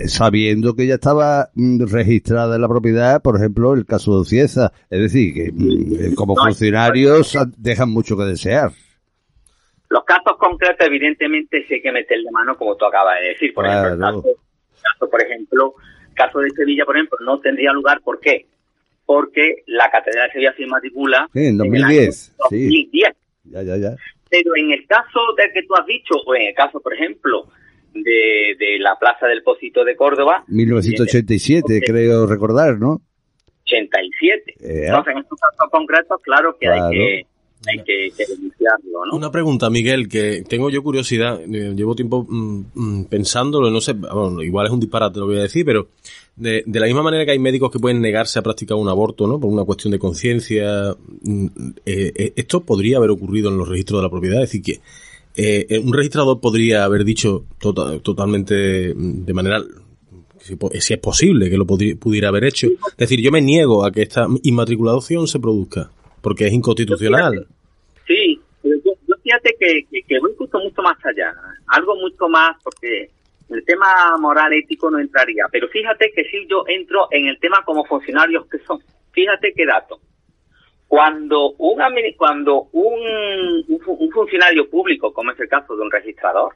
[0.05, 4.73] sabiendo que ya estaba mm, registrada en la propiedad, por ejemplo, el caso de Ocieza.
[4.89, 8.71] Es decir, que mm, como funcionarios dejan mucho que desear.
[9.93, 13.53] Los casos concretos, evidentemente, sí hay que meterle mano, como tú acabas de decir.
[13.53, 15.75] Por ejemplo, el caso, por ejemplo,
[16.15, 18.01] caso de Sevilla, por ejemplo, no tendría lugar.
[18.01, 18.47] ¿Por qué?
[19.05, 22.35] Porque la Catedral de Sevilla se inmatricula en 2010.
[22.49, 23.13] 2010.
[23.43, 23.95] Ya, ya, ya.
[24.31, 27.49] Pero en el caso del que tú has dicho, o en el caso, por ejemplo,
[27.93, 30.43] de, de la Plaza del Pocito de Córdoba.
[30.47, 32.99] 1987, creo recordar, ¿no?
[33.65, 34.55] 87.
[34.59, 37.27] Eh, Entonces, en estos casos concretos, claro que hay que
[37.67, 39.15] hay que, denunciarlo, ¿no?
[39.15, 43.93] Una pregunta, Miguel, que tengo yo curiosidad, eh, llevo tiempo mm, mm, pensándolo, no sé,
[43.93, 45.87] bueno, igual es un disparate lo que voy a decir, pero
[46.35, 49.39] de, la misma manera que hay médicos que pueden negarse a practicar un aborto, ¿no?
[49.39, 51.45] Por una cuestión de conciencia, mm,
[51.85, 54.81] eh, eh, esto podría haber ocurrido en los registros de la propiedad, es decir, que
[55.83, 59.63] un registrador podría haber dicho tota, totalmente de manera
[60.39, 62.67] si, es posible que lo pudiera haber hecho.
[62.67, 65.89] Es decir, yo me niego a que esta inmatriculación se produzca
[66.23, 67.45] porque es inconstitucional.
[68.07, 71.33] Sí, yo, fíjate que, voy justo mucho más allá,
[71.67, 73.09] algo mucho más, porque
[73.49, 77.61] el tema moral ético no entraría, pero fíjate que si yo entro en el tema
[77.65, 78.79] como funcionarios que son.
[79.11, 79.99] Fíjate qué dato.
[80.87, 81.79] Cuando un
[82.17, 86.53] cuando un, un funcionario público, como es el caso de un registrador,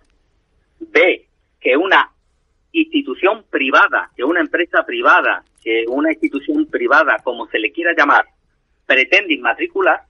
[0.79, 1.27] ve
[1.59, 2.09] que una
[2.71, 8.25] institución privada, que una empresa privada, que una institución privada, como se le quiera llamar,
[8.87, 10.01] pretende inmatricular,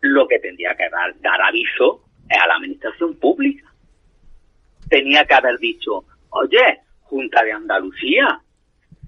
[0.00, 3.70] lo que tendría que dar, dar aviso es a la administración pública.
[4.88, 8.40] Tenía que haber dicho, oye, Junta de Andalucía,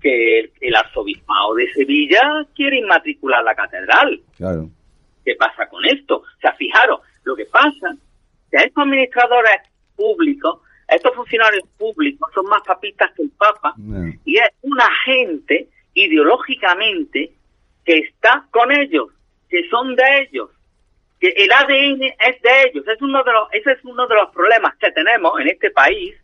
[0.00, 4.20] que el, arzobispado de Sevilla quiere inmatricular la catedral.
[4.36, 4.68] Claro.
[5.24, 6.16] ¿Qué pasa con esto?
[6.16, 7.96] O sea, fijaros, lo que pasa
[8.50, 9.62] que estos administradores
[9.94, 13.74] públicos, estos funcionarios públicos son más papistas que el Papa
[14.24, 17.32] y es una gente ideológicamente
[17.84, 19.08] que está con ellos,
[19.48, 20.50] que son de ellos,
[21.20, 22.86] que el ADN es de ellos.
[22.88, 26.14] Es uno de los, ese es uno de los problemas que tenemos en este país,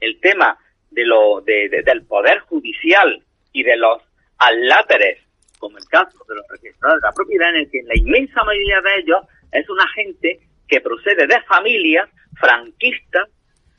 [0.00, 0.58] el tema
[0.90, 4.02] de lo, de, del poder judicial y de los
[4.38, 5.18] aláteres,
[5.58, 8.80] como el caso de los registradores de la propiedad, en el que la inmensa mayoría
[8.80, 9.20] de ellos
[9.52, 13.28] es una gente que procede de familias franquistas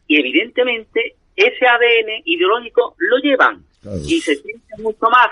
[0.07, 3.63] y evidentemente ese ADN ideológico lo llevan
[4.05, 5.29] y se sienten mucho más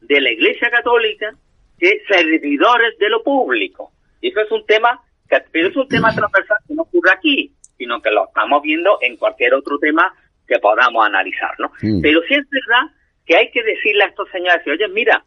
[0.00, 1.34] de la Iglesia Católica
[1.80, 3.90] que servidores de lo público.
[4.20, 7.52] Y eso es un tema, que, pero es un tema transversal que no ocurre aquí,
[7.78, 10.14] sino que lo estamos viendo en cualquier otro tema
[10.46, 11.72] que podamos analizar, ¿no?
[12.02, 12.92] Pero sí es verdad
[13.24, 15.24] que hay que decirle a estos señores, oye, mira,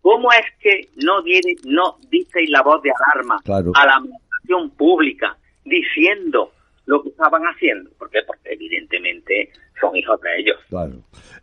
[0.00, 5.36] ¿cómo es que no, viene, no disteis la voz de alarma a la administración pública
[5.64, 6.52] diciendo
[6.86, 7.90] lo que estaban haciendo?
[7.98, 8.18] ¿Por qué?
[8.26, 10.56] Porque evidentemente son hijos de ellos.
[10.68, 10.94] Claro.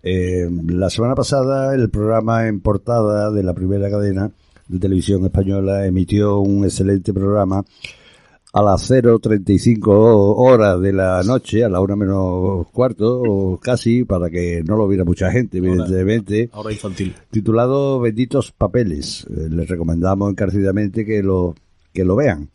[0.01, 4.31] Eh, la semana pasada el programa en portada de la primera cadena
[4.67, 7.63] de televisión española emitió un excelente programa
[8.53, 14.29] a las 0.35 horas de la noche, a la una menos cuarto, o casi, para
[14.29, 16.49] que no lo viera mucha gente, evidentemente.
[16.53, 17.15] Ahora infantil.
[17.31, 19.25] Titulado Benditos Papeles.
[19.25, 21.55] Eh, les recomendamos encarecidamente que lo,
[21.91, 22.49] que lo vean.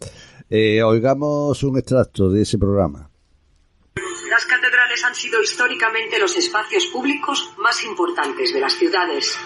[0.51, 3.11] Eh, oigamos un extracto de ese programa.
[4.31, 9.37] Las catedrales han sido históricamente los espacios públicos más importantes de las ciudades.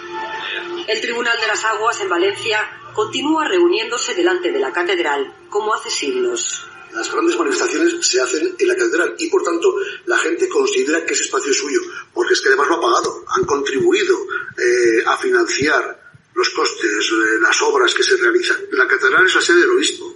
[0.87, 2.59] El Tribunal de las Aguas en Valencia
[2.93, 6.65] continúa reuniéndose delante de la catedral como hace siglos.
[6.93, 11.13] Las grandes manifestaciones se hacen en la catedral y por tanto la gente considera que
[11.13, 11.81] ese espacio es suyo,
[12.13, 14.15] porque es que además lo ha pagado, han contribuido
[14.57, 15.99] eh, a financiar
[16.33, 18.57] los costes, eh, las obras que se realizan.
[18.71, 20.15] La catedral es la sede del obispo,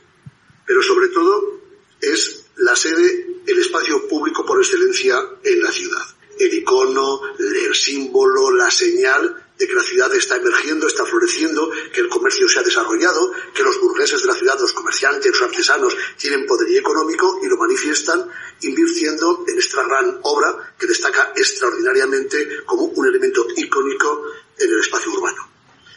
[0.68, 1.62] pero sobre todo
[2.00, 6.04] es la sede, el espacio público por excelencia en la ciudad.
[6.38, 12.02] El icono, el símbolo, la señal de que la ciudad está emergiendo, está floreciendo, que
[12.02, 15.98] el comercio se ha desarrollado, que los burgueses de la ciudad, los comerciantes, los artesanos,
[16.18, 18.30] tienen poderío económico y lo manifiestan
[18.62, 24.26] invirtiendo en esta gran obra que destaca extraordinariamente como un elemento icónico
[24.60, 25.50] en el espacio urbano.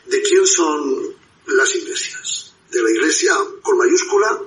[0.06, 1.14] ¿De quién son
[1.46, 2.54] las iglesias?
[2.70, 4.40] De la iglesia con mayúscula,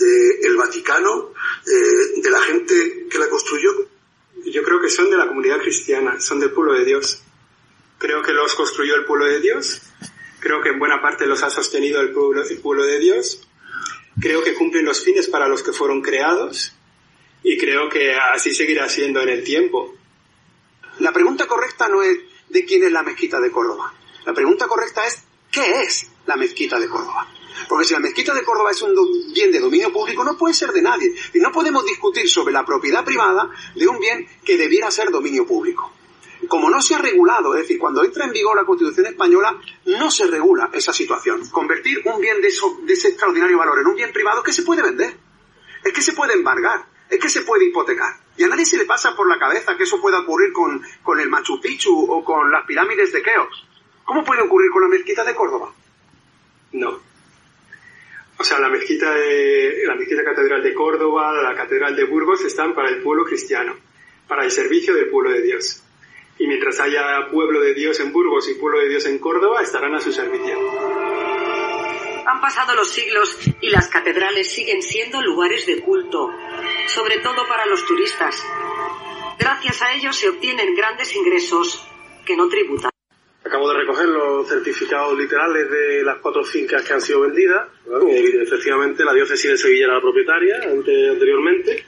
[0.00, 1.32] del Vaticano,
[1.66, 3.70] eh, de la gente que la construyó.
[4.46, 7.22] Yo creo que son de la comunidad cristiana, son del pueblo de Dios.
[7.98, 9.82] Creo que los construyó el pueblo de Dios.
[10.40, 13.46] Creo que en buena parte los ha sostenido el pueblo, el pueblo de Dios.
[14.20, 16.72] Creo que cumplen los fines para los que fueron creados.
[17.42, 19.94] Y creo que así seguirá siendo en el tiempo.
[21.00, 23.92] La pregunta correcta no es de quién es la mezquita de Córdoba.
[24.24, 27.28] La pregunta correcta es ¿qué es la mezquita de Córdoba?
[27.68, 28.94] Porque si la mezquita de Córdoba es un
[29.32, 31.14] bien de dominio público, no puede ser de nadie.
[31.34, 35.46] Y no podemos discutir sobre la propiedad privada de un bien que debiera ser dominio
[35.46, 35.92] público
[36.48, 39.56] como no se ha regulado, es decir, cuando entra en vigor la Constitución española,
[39.86, 41.46] no se regula esa situación.
[41.50, 45.16] Convertir un bien de, ese extraordinario valor en un bien privado que se puede vender,
[45.84, 48.14] es que se puede embargar, es que se puede hipotecar.
[48.36, 51.20] Y a nadie se le pasa por la cabeza que eso pueda ocurrir con, con
[51.20, 53.64] el Machu Picchu o con las pirámides de Keops.
[54.04, 55.72] ¿Cómo puede ocurrir con la mezquita de Córdoba?
[56.72, 57.09] No.
[58.40, 59.14] O sea, la mezquita,
[59.84, 63.76] la mezquita catedral de Córdoba, la catedral de Burgos están para el pueblo cristiano,
[64.26, 65.82] para el servicio del pueblo de Dios
[66.40, 69.94] y mientras haya pueblo de Dios en Burgos y pueblo de Dios en Córdoba, estarán
[69.94, 70.58] a su servicio.
[72.26, 76.30] Han pasado los siglos y las catedrales siguen siendo lugares de culto,
[76.86, 78.42] sobre todo para los turistas.
[79.38, 81.86] Gracias a ellos se obtienen grandes ingresos
[82.24, 82.89] que no tributan.
[83.50, 87.66] Acabo de recoger los certificados literales de las cuatro fincas que han sido vendidas.
[88.42, 91.84] efectivamente, la diócesis de Sevilla era la propietaria anteriormente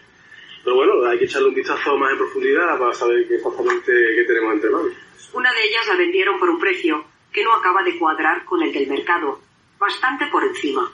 [0.65, 4.25] pero bueno, hay que echarle un vistazo más en profundidad para saber qué exactamente qué
[4.27, 4.93] tenemos entre manos.
[5.33, 8.73] Una de ellas la vendieron por un precio que no acaba de cuadrar con el
[8.73, 9.41] del mercado,
[9.79, 10.93] bastante por encima.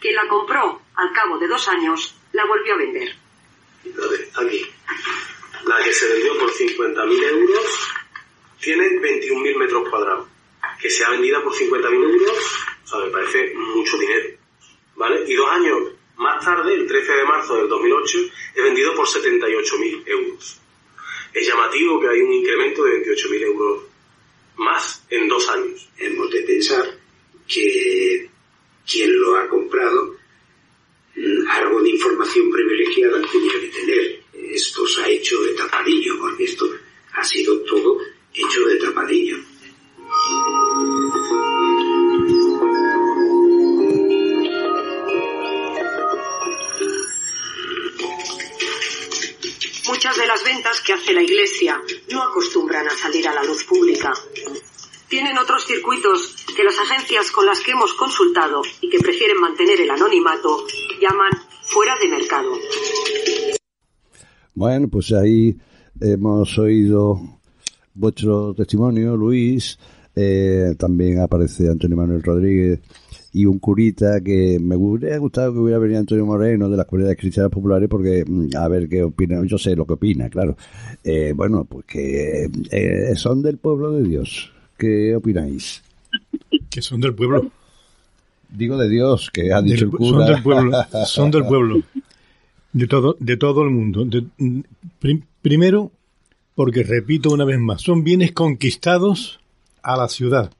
[0.00, 3.14] Quien la compró al cabo de dos años la volvió a vender.
[4.36, 4.66] aquí.
[5.66, 7.99] La que se vendió por 50.000 euros
[8.60, 10.28] tiene 21.000 metros cuadrados.
[10.80, 12.38] Que sea vendida por 50.000 euros,
[12.84, 14.30] o sea, me parece mucho dinero.
[14.96, 15.24] ¿Vale?
[15.26, 18.18] Y dos años más tarde, el 13 de marzo del 2008,
[18.56, 20.58] he vendido por 78.000 euros.
[21.32, 23.82] Es llamativo que hay un incremento de 28.000 euros
[24.56, 25.88] más en dos años.
[25.96, 26.98] Hemos de pensar
[27.48, 28.28] que
[28.86, 30.16] quien lo ha comprado
[31.16, 34.22] mm, algo de información privilegiada tenía que tener.
[34.34, 36.70] Esto se ha hecho de tapadillo, porque esto
[37.14, 37.98] ha sido todo
[38.34, 39.36] hecho de tapadillo.
[49.88, 51.80] Muchas de las ventas que hace la Iglesia
[52.12, 54.12] no acostumbran a salir a la luz pública.
[55.08, 59.80] Tienen otros circuitos que las agencias con las que hemos consultado y que prefieren mantener
[59.80, 60.64] el anonimato
[61.00, 62.52] llaman fuera de mercado.
[64.54, 65.56] Bueno, pues ahí
[66.00, 67.39] hemos oído
[68.00, 69.78] vuestro testimonio, Luis.
[70.16, 72.80] Eh, también aparece Antonio Manuel Rodríguez
[73.32, 77.16] y un curita que me hubiera gustado que hubiera venido Antonio Moreno de las comunidades
[77.16, 80.56] cristianas populares porque mm, a ver qué opina, yo sé lo que opina, claro.
[81.04, 84.50] Eh, bueno, pues que eh, son del pueblo de Dios.
[84.76, 85.82] ¿Qué opináis?
[86.68, 87.52] Que son del pueblo.
[88.48, 90.10] Digo de Dios, que ha dicho el cura.
[90.10, 91.82] Son del pueblo, son del pueblo.
[92.72, 94.06] De todo, de todo el mundo.
[94.38, 94.60] Mm,
[95.42, 95.90] primero,
[96.60, 99.40] porque repito una vez más, son bienes conquistados
[99.82, 100.52] a la ciudad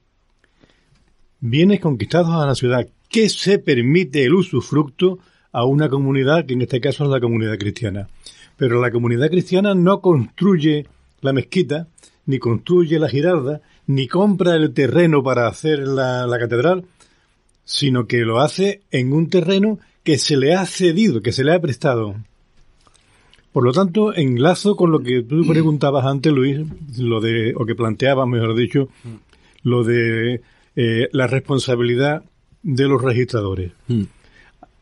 [1.41, 5.19] bienes conquistados a la ciudad, que se permite el usufructo
[5.51, 8.07] a una comunidad, que en este caso es la comunidad cristiana.
[8.55, 10.85] Pero la comunidad cristiana no construye
[11.19, 11.87] la mezquita,
[12.27, 16.85] ni construye la girarda, ni compra el terreno para hacer la, catedral,
[17.65, 21.53] sino que lo hace en un terreno que se le ha cedido, que se le
[21.53, 22.15] ha prestado.
[23.51, 26.59] Por lo tanto, enlazo con lo que tú preguntabas antes, Luis,
[26.97, 28.89] lo de, o que planteabas, mejor dicho,
[29.63, 30.41] lo de
[30.75, 32.23] eh, la responsabilidad
[32.63, 33.71] de los registradores.
[33.87, 34.03] Hmm.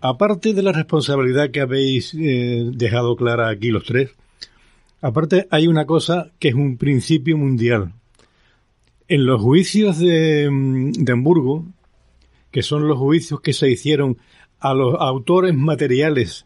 [0.02, 4.12] Aparte de la responsabilidad que habéis eh, dejado clara aquí los tres,
[5.02, 7.94] Aparte, hay una cosa que es un principio mundial.
[9.08, 11.66] En los juicios de, mm, de Hamburgo,
[12.52, 14.18] que son los juicios que se hicieron
[14.60, 16.46] a los autores materiales,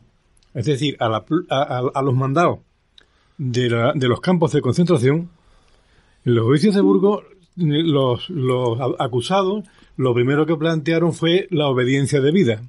[0.54, 2.60] es decir, a, la, a, los mandados
[3.38, 5.30] de, la, de, los campos de concentración,
[6.26, 7.24] en los juicios de Burgos,
[7.56, 9.66] los, los acusados,
[9.98, 12.64] lo primero que plantearon fue la obediencia debida.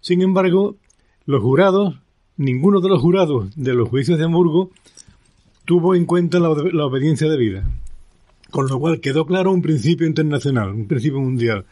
[0.00, 0.76] Sin embargo,
[1.26, 1.96] los jurados,
[2.36, 4.70] ninguno de los jurados de los juicios de Hamburgo
[5.64, 7.68] tuvo en cuenta la, la obediencia debida.
[8.50, 11.66] Con lo cual quedó claro un principio internacional, un principio mundial,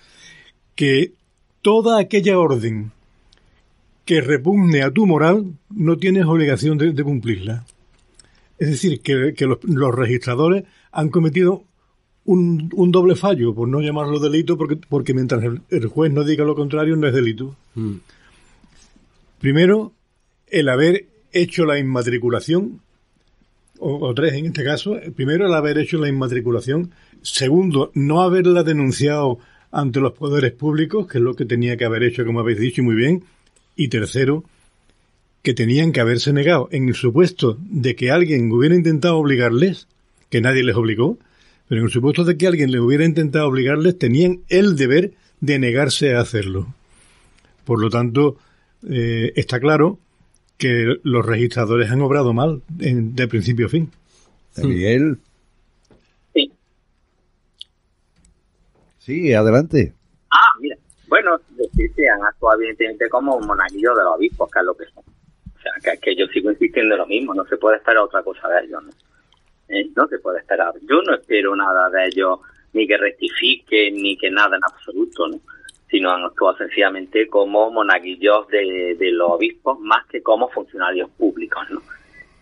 [0.75, 1.13] que
[1.63, 2.93] toda aquella orden
[4.07, 7.67] que repugne a tu moral no tienes obligación de, de cumplirla.
[8.57, 11.65] Es decir, que, que los, los, registradores han cometido
[12.25, 16.25] un, un, doble fallo, por no llamarlo delito, porque, porque mientras el, el, juez no
[16.25, 17.57] diga lo contrario, no es delito.
[17.75, 17.97] Mm.
[19.41, 19.93] Primero,
[20.47, 22.81] el haber hecho la inmatriculación,
[23.79, 24.97] o, o, tres en este caso.
[25.15, 26.93] Primero, el haber hecho la inmatriculación.
[27.23, 29.39] Segundo, no haberla denunciado
[29.73, 32.83] ante los poderes públicos, que es lo que tenía que haber hecho, como habéis dicho
[32.83, 33.25] muy bien.
[33.77, 34.45] Y tercero,
[35.43, 39.87] que tenían que haberse negado en el supuesto de que alguien hubiera intentado obligarles,
[40.29, 41.19] que nadie les obligó,
[41.69, 45.59] pero en el supuesto de que alguien les hubiera intentado obligarles, tenían el deber de
[45.59, 46.75] negarse a hacerlo.
[47.65, 48.39] Por lo tanto,
[48.89, 49.99] eh, está claro
[50.59, 53.91] que los registradores han obrado mal en, de principio a fin.
[54.57, 55.19] Miguel.
[56.35, 56.53] Sí.
[58.99, 59.93] Sí, adelante.
[60.31, 60.77] Ah, mira.
[61.09, 65.05] Bueno, decirte, han actuado evidentemente como monaguillos de los obispos, que es lo que son.
[65.05, 68.23] O sea, que, que yo sigo insistiendo en lo mismo, no se puede esperar otra
[68.23, 68.91] cosa de ellos, ¿no?
[69.69, 70.75] Eh, no se puede esperar.
[70.83, 72.41] Yo no espero nada de ellos,
[72.73, 75.39] ni que rectifiquen, ni que nada en absoluto, ¿no?
[75.91, 81.83] Sino han actuado sencillamente como monaguillos de, los obispos, más que como funcionarios públicos, ¿no?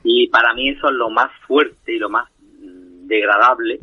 [0.02, 2.30] Y para mí eso es lo más fuerte y lo más
[3.06, 3.78] degradable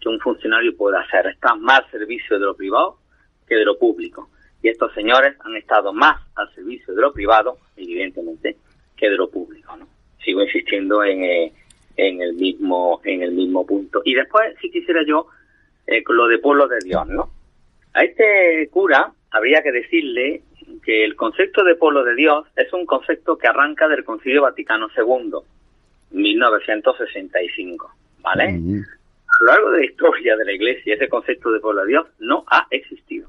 [0.00, 1.26] que un funcionario puede hacer.
[1.26, 2.98] Está más servicio de lo privado
[3.46, 4.28] que de lo público.
[4.62, 8.56] Y estos señores han estado más al servicio de lo privado, evidentemente,
[8.96, 9.76] que de lo público.
[9.76, 9.86] ¿no?
[10.24, 11.52] Sigo insistiendo en, eh,
[11.96, 14.02] en el mismo en el mismo punto.
[14.04, 15.26] Y después, si quisiera yo,
[15.86, 17.30] eh, con lo de pueblo de Dios, ¿no?
[17.94, 20.42] A este cura habría que decirle
[20.84, 24.88] que el concepto de pueblo de Dios es un concepto que arranca del Concilio Vaticano
[24.96, 25.32] II,
[26.10, 27.90] 1965,
[28.20, 28.48] ¿vale?
[28.48, 28.84] Uh -huh.
[28.84, 32.06] A lo largo de la historia de la Iglesia, ese concepto de pueblo de Dios
[32.18, 33.28] no ha existido.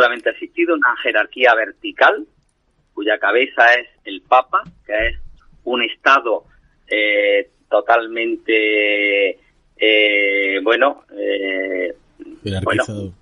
[0.00, 2.26] Solamente ha existido una jerarquía vertical,
[2.94, 5.18] cuya cabeza es el Papa, que es
[5.64, 6.44] un Estado
[6.88, 9.38] eh, totalmente,
[9.76, 11.94] eh, bueno, eh,
[12.42, 13.12] jerarquizado.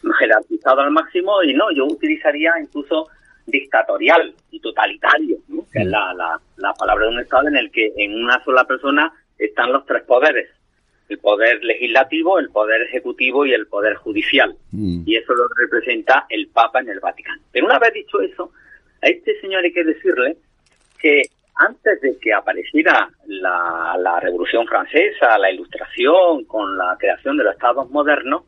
[0.00, 3.08] Bueno, jerarquizado al máximo y no, yo utilizaría incluso
[3.44, 5.66] dictatorial y totalitario, ¿no?
[5.70, 5.82] que mm.
[5.82, 9.12] es la, la, la palabra de un Estado en el que en una sola persona
[9.36, 10.48] están los tres poderes
[11.14, 14.54] el poder legislativo, el poder ejecutivo y el poder judicial.
[14.72, 15.02] Mm.
[15.06, 17.42] Y eso lo representa el Papa en el Vaticano.
[17.52, 18.50] Pero una vez dicho eso,
[19.02, 20.36] a este señor hay que decirle
[20.98, 21.22] que
[21.56, 27.54] antes de que apareciera la, la Revolución Francesa, la Ilustración, con la creación de los
[27.54, 28.42] estados modernos,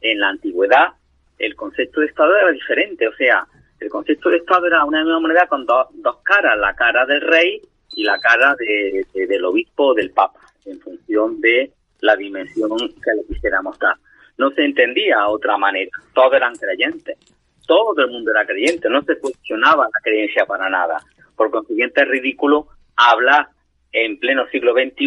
[0.00, 0.94] en la antigüedad
[1.38, 3.06] el concepto de Estado era diferente.
[3.06, 3.46] O sea,
[3.80, 7.20] el concepto de Estado era una misma moneda con do, dos caras, la cara del
[7.20, 7.60] rey
[7.94, 12.70] y la cara de, de, del obispo o del Papa, en función de la dimensión
[12.78, 13.96] que le quisiéramos dar.
[14.36, 15.90] No se entendía a otra manera.
[16.14, 17.18] Todos eran creyentes.
[17.66, 18.88] Todo el mundo era creyente.
[18.88, 21.00] No se cuestionaba la creencia para nada.
[21.36, 23.48] Por consiguiente, es ridículo hablar
[23.92, 25.06] en pleno siglo XXI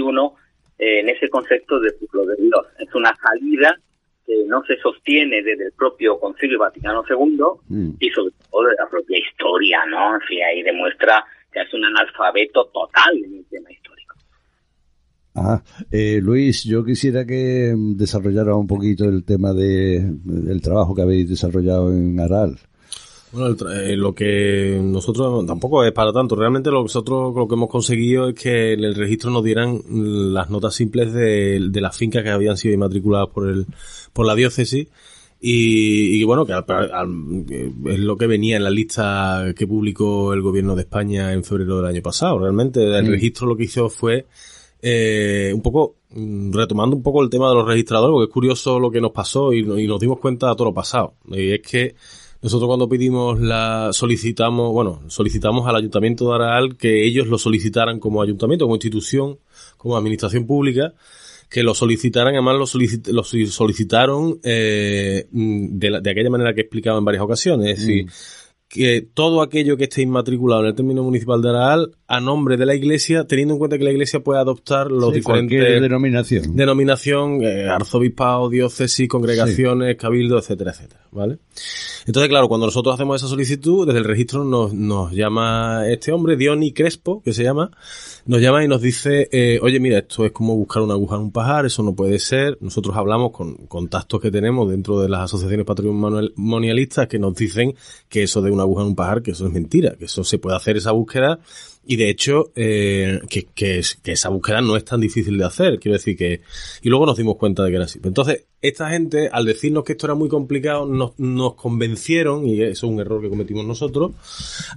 [0.80, 2.68] eh, en ese concepto de pueblo de Dios.
[2.80, 3.78] Es una salida
[4.26, 7.92] que no se sostiene desde el propio Concilio Vaticano II mm.
[8.00, 10.16] y sobre todo de la propia historia, ¿no?
[10.16, 14.01] En fin, ahí demuestra que es un analfabeto total en el tema histórico.
[15.34, 21.04] Ah, eh, Luis, yo quisiera que desarrollara un poquito el tema de, del trabajo que
[21.04, 22.60] habéis desarrollado en Aral.
[23.32, 26.36] Bueno, el, eh, lo que nosotros tampoco es para tanto.
[26.36, 29.82] Realmente lo que nosotros lo que hemos conseguido es que en el registro nos dieran
[30.34, 33.68] las notas simples de, de las fincas que habían sido inmatriculadas por el
[34.12, 34.90] por la diócesis
[35.40, 37.46] y, y bueno que al, al,
[37.86, 41.78] es lo que venía en la lista que publicó el gobierno de España en febrero
[41.78, 42.38] del año pasado.
[42.38, 43.10] Realmente el mm.
[43.10, 44.28] registro lo que hizo fue
[44.82, 48.80] eh, un poco mm, retomando un poco el tema de los registradores, porque es curioso
[48.80, 51.16] lo que nos pasó y, nos dimos cuenta de todo lo pasado.
[51.30, 51.96] Y es que
[52.42, 58.00] nosotros cuando pedimos la, solicitamos, bueno, solicitamos al Ayuntamiento de Aral que ellos lo solicitaran
[58.00, 59.38] como ayuntamiento, como institución,
[59.78, 60.94] como administración pública,
[61.50, 66.62] que lo solicitaran, además lo, solicit lo solicitaron eh, de, la, de, aquella manera que
[66.62, 68.10] he explicado en varias ocasiones, es decir, mm
[68.72, 72.66] que todo aquello que esté inmatriculado en el término municipal de Araal a nombre de
[72.66, 76.56] la iglesia, teniendo en cuenta que la iglesia puede adoptar los Sí, diferentes denominación.
[76.56, 81.40] denominación, eh, arzobispado, diócesis, congregaciones, cabildo, etcétera, etcétera, ¿vale?
[82.06, 86.36] Entonces, claro, cuando nosotros hacemos esa solicitud, desde el registro nos, nos llama este hombre,
[86.36, 87.72] Diony Crespo, que se llama,
[88.26, 91.22] nos llama y nos dice, eh, oye, mira, esto es como buscar una aguja en
[91.24, 92.58] un pajar, eso no puede ser.
[92.62, 97.76] Nosotros hablamos con contactos que tenemos dentro de las asociaciones patrimonialistas que nos dicen
[98.10, 100.40] que eso de una aguja en un pajar, que eso es mentira, que eso se
[100.40, 101.40] puede hacer esa búsqueda
[101.84, 105.46] y de hecho, eh, que, que, es- que esa búsqueda no es tan difícil de
[105.46, 105.80] hacer.
[105.80, 106.42] Quiero decir que.
[106.84, 108.00] Y luego nos dimos cuenta de que era así.
[108.04, 112.72] Entonces, esta gente, al decirnos que esto era muy complicado, nos, nos convencieron, y eso
[112.72, 114.12] es un error que cometimos nosotros,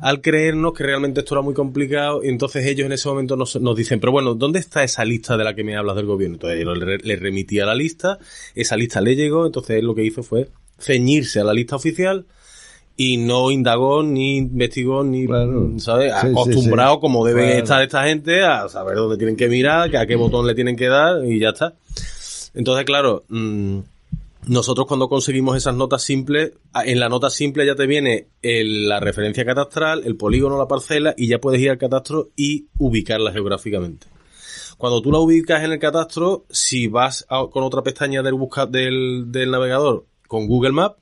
[0.00, 2.24] al creernos que realmente esto era muy complicado.
[2.24, 5.36] Y entonces ellos en ese momento nos, nos dicen, pero bueno, ¿dónde está esa lista
[5.36, 6.36] de la que me hablas del gobierno?
[6.36, 8.18] Entonces yo le, le remití a la lista,
[8.54, 10.48] esa lista le llegó, entonces él lo que hizo fue
[10.80, 12.24] ceñirse a la lista oficial
[12.96, 15.26] y no indagó ni investigó ni
[15.80, 16.12] ¿sabes?
[16.20, 17.00] Sí, acostumbrado sí.
[17.00, 17.58] como debe Claro.
[17.62, 20.86] estar esta gente a saber dónde tienen que mirar, a qué botón le tienen que
[20.88, 21.74] dar y ya está.
[22.54, 23.78] Entonces, claro, mm,
[24.46, 28.88] nosotros cuando conseguimos esas notas simples, a- en la nota simple ya te viene el-
[28.88, 33.32] la referencia catastral, el polígono, la parcela y ya puedes ir al catastro y ubicarla
[33.32, 34.06] geográficamente.
[34.78, 38.66] Cuando tú la ubicas en el catastro, si vas a- con otra pestaña del, busca,
[38.66, 40.96] del, del navegador con Google Maps,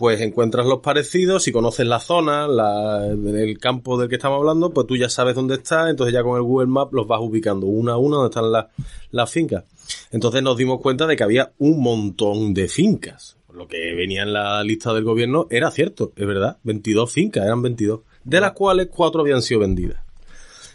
[0.00, 4.70] pues encuentras los parecidos, si conoces la zona, la, el campo del que estamos hablando,
[4.70, 7.66] pues tú ya sabes dónde está, entonces ya con el Google Maps los vas ubicando
[7.66, 8.68] una a una donde están las,
[9.10, 9.64] las fincas.
[10.10, 13.36] Entonces nos dimos cuenta de que había un montón de fincas.
[13.52, 17.60] Lo que venía en la lista del gobierno era cierto, es verdad, 22 fincas, eran
[17.60, 20.00] 22, de las cuales 4 habían sido vendidas.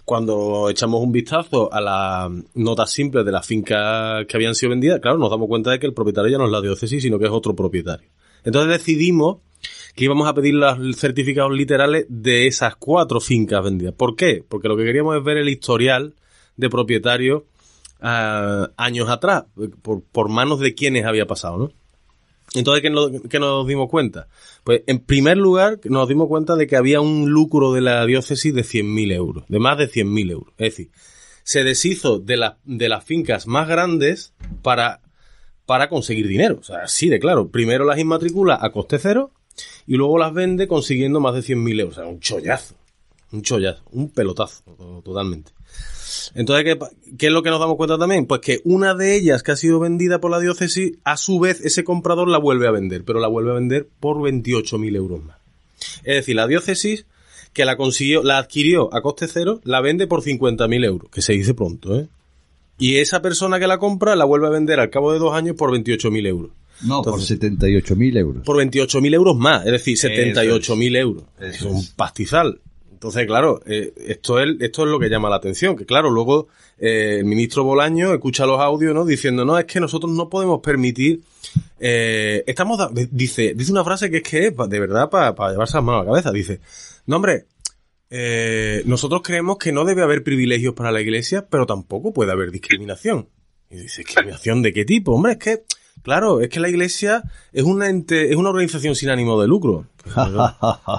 [0.05, 4.99] Cuando echamos un vistazo a las notas simples de las fincas que habían sido vendidas,
[4.99, 7.25] claro, nos damos cuenta de que el propietario ya no es la diócesis, sino que
[7.25, 8.07] es otro propietario.
[8.45, 9.39] Entonces decidimos
[9.95, 13.93] que íbamos a pedir los certificados literales de esas cuatro fincas vendidas.
[13.93, 14.43] ¿Por qué?
[14.47, 16.13] Porque lo que queríamos es ver el historial
[16.55, 17.43] de propietarios
[18.01, 19.45] ah, años atrás,
[19.81, 21.71] por, por manos de quienes había pasado, ¿no?
[22.53, 22.81] Entonces,
[23.29, 24.27] ¿qué nos, dimos cuenta?
[24.63, 28.53] Pues, en primer lugar, nos dimos cuenta de que había un lucro de la diócesis
[28.53, 30.53] de 100.000 euros, de más de 100.000 euros.
[30.57, 30.89] Es decir,
[31.43, 35.01] se deshizo de, la- de las fincas más grandes para,
[35.65, 36.57] para conseguir dinero.
[36.59, 37.47] O sea, así de claro.
[37.49, 39.31] Primero las inmatricula a coste cero
[39.87, 41.97] y luego las vende consiguiendo más de 100.000 euros.
[41.97, 42.75] O sea, un chollazo.
[43.31, 43.81] Un chollazo.
[43.91, 44.63] Un pelotazo.
[44.77, 45.51] to- Totalmente.
[46.33, 46.79] Entonces, ¿qué,
[47.17, 48.25] qué es lo que nos damos cuenta también?
[48.25, 51.61] Pues que una de ellas que ha sido vendida por la diócesis, a su vez
[51.61, 55.37] ese comprador la vuelve a vender, pero la vuelve a vender por 28.000 euros más.
[56.03, 57.05] Es decir, la diócesis
[57.53, 61.33] que la consiguió, la adquirió a coste cero, la vende por 50.000 euros, que se
[61.33, 62.07] dice pronto, ¿eh?
[62.77, 65.55] Y esa persona que la compra la vuelve a vender al cabo de dos años
[65.55, 66.51] por 28.000 euros.
[66.83, 68.43] No, por 78.000 euros.
[68.43, 71.23] Por 28.000 euros más, es decir, Eso 78.000 euros.
[71.39, 72.59] Eso es un pastizal.
[72.91, 76.47] Entonces, claro, eh, esto, es, esto es lo que llama la atención, que claro, luego
[76.79, 79.05] eh, el ministro Bolaño escucha los audios, ¿no?
[79.05, 81.21] Diciendo, no, es que nosotros no podemos permitir,
[81.79, 85.51] eh, estamos, da- dice, dice una frase que es que es pa- de verdad para
[85.51, 86.59] llevarse las manos a la cabeza, dice,
[87.05, 87.45] no hombre,
[88.09, 92.51] eh, nosotros creemos que no debe haber privilegios para la iglesia, pero tampoco puede haber
[92.51, 93.27] discriminación.
[93.69, 95.13] Y dice, ¿discriminación de qué tipo?
[95.13, 95.63] Hombre, es que,
[96.03, 99.85] claro, es que la iglesia es una ente, es una organización sin ánimo de lucro.
[100.03, 100.55] Pero-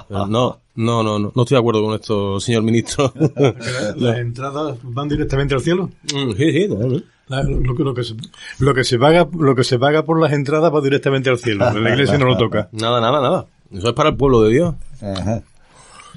[0.09, 3.13] pero no, no, no, no, no estoy de acuerdo con esto, señor ministro.
[3.95, 5.89] ¿Las entradas van directamente al cielo?
[6.13, 7.01] Mm, Sí, sí, no, no.
[7.29, 8.15] La- lo, que- lo que se,
[8.59, 11.71] lo que se paga lo que se paga por las entradas va directamente al cielo.
[11.73, 12.69] La iglesia no lo toca.
[12.73, 13.45] Nada, nada, nada.
[13.71, 14.75] Eso es para el pueblo de Dios.
[15.01, 15.41] Ajá.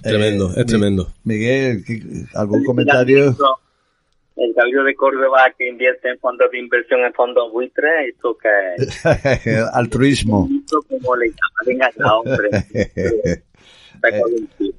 [0.03, 1.13] Tremendo, Eh, es tremendo.
[1.25, 2.03] Miguel, ¿qué-
[2.35, 3.37] ¿algún comentario?
[4.37, 9.59] El Cabildo de Córdoba que invierte en fondos de inversión en fondos buitres, esto que
[9.75, 10.49] Altruismo.
[10.61, 13.45] esto como le llaman, venga ya, hombre.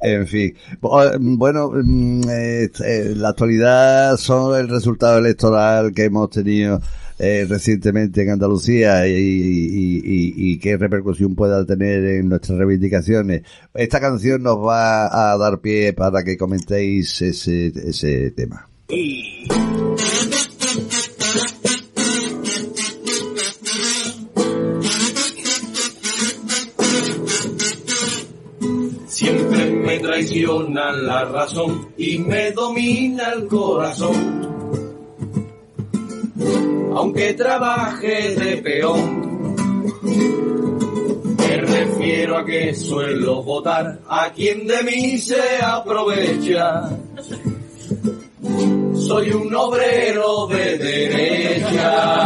[0.01, 0.55] En fin.
[0.79, 6.79] Bo- Bueno, mm, eh, eh, la actualidad son el resultado electoral que hemos tenido
[7.23, 13.43] eh, recientemente en Andalucía y, qué repercusión pueda tener en nuestras reivindicaciones.
[13.75, 18.67] Esta canción nos va a dar pie para que comentéis ese, ese tema.
[29.07, 34.90] Siempre me traiciona la razón y me domina el corazón.
[36.95, 39.55] Aunque trabaje de peón,
[41.37, 46.89] me refiero a que suelo votar a quien de mí se aprovecha.
[48.93, 52.21] Soy un obrero de derecha.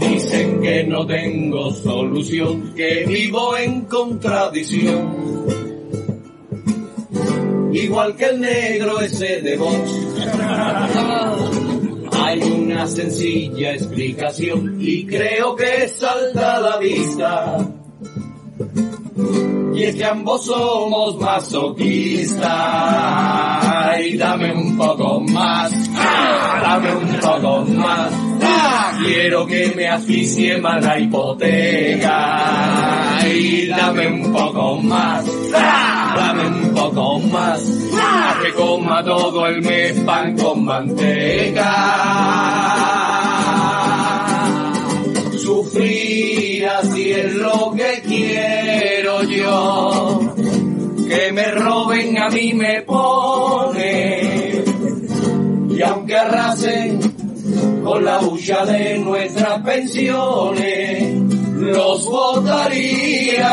[0.00, 5.28] Dicen que no tengo solución, que vivo en contradicción.
[7.72, 9.90] igual que el negro ese de Vox.
[12.12, 12.40] Hay
[12.78, 17.58] una sencilla explicación y creo que salta a la vista.
[19.74, 22.46] Y es que ambos somos masoquistas.
[24.00, 25.72] Y dame un poco más,
[26.62, 28.12] dame un poco más.
[29.02, 32.14] Quiero que me asfixie más la hipoteca.
[33.26, 37.62] Y dame un poco más, dame un poco más.
[37.94, 41.74] Ah, que coma todo el mes pan con manteca.
[45.36, 50.20] Sufrir así es lo que quiero yo.
[51.08, 53.27] Que me roben a mí me pone.
[56.08, 57.00] Aunque arrasen
[57.84, 61.20] con la hucha de nuestras pensiones,
[61.52, 63.52] los votaría.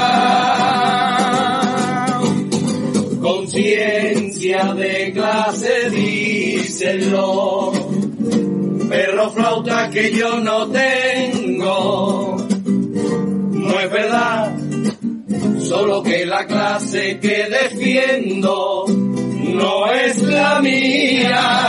[3.21, 7.73] Conciencia de clase, díselo.
[8.87, 12.37] Perro flauta que yo no tengo.
[13.51, 14.55] No es verdad,
[15.59, 18.85] solo que la clase que defiendo
[19.55, 21.65] no es la mía.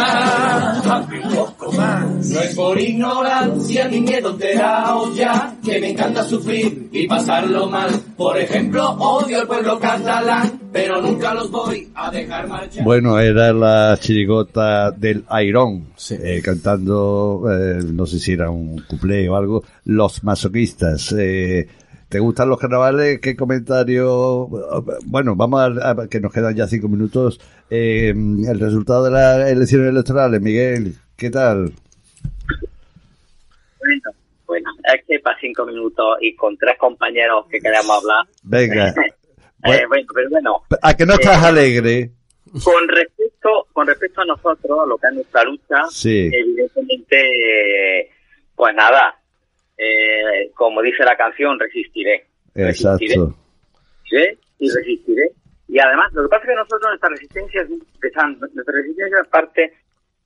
[0.87, 7.91] No es por ignorancia ni miedo enterado ya, que me encanta sufrir y pasarlo mal.
[8.17, 12.85] Por ejemplo, odio al pueblo catalán, pero nunca los voy a dejar marchar.
[12.85, 19.29] Bueno, era la chirigota del Airón, eh, cantando, eh, no sé si era un cuplé
[19.29, 21.15] o algo, Los Masoquistas.
[21.19, 21.69] Eh,
[22.09, 23.21] ¿Te gustan los carnavales?
[23.21, 24.47] ¿Qué comentario?
[25.07, 27.41] Bueno, vamos a, a- que nos quedan ya cinco minutos.
[27.69, 31.73] Eh, el resultado de las elecciones electorales, Miguel, ¿qué tal?
[33.81, 34.11] Bueno,
[34.47, 38.27] bueno, es que para cinco minutos y con tres compañeros que queremos hablar.
[38.43, 38.95] Venga.
[39.65, 42.11] Eh, bueno, pero bueno, ¿A que no estás Eh, alegre?
[42.63, 46.31] con respecto, con respecto a nosotros, a lo que es nuestra lucha, Sí.
[46.33, 48.11] evidentemente,
[48.55, 49.16] pues nada,
[49.77, 52.27] eh, como dice la canción, resistiré.
[52.55, 52.99] Exacto.
[53.01, 55.31] resistiré y resistiré.
[55.69, 59.73] Y además, lo que pasa es que nosotros nuestra resistencia es, nuestra resistencia es parte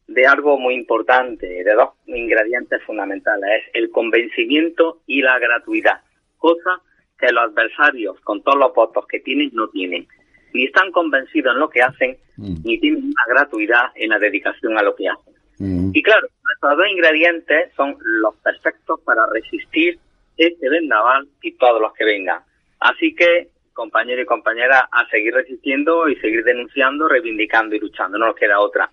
[0.06, 6.02] de algo muy importante, de dos ingredientes fundamentales, es el convencimiento y la gratuidad,
[6.38, 6.82] cosa
[7.18, 10.06] que los adversarios, con todos los votos que tienen, no tienen.
[10.52, 14.82] Ni están convencidos en lo que hacen, ni tienen una gratuidad en la dedicación a
[14.82, 15.29] lo que hacen.
[15.62, 19.98] Y claro, nuestros dos ingredientes son los perfectos para resistir
[20.38, 22.40] este vendaval y todos los que vengan.
[22.80, 28.26] Así que, compañeros y compañeras, a seguir resistiendo y seguir denunciando, reivindicando y luchando, no
[28.26, 28.90] nos queda otra.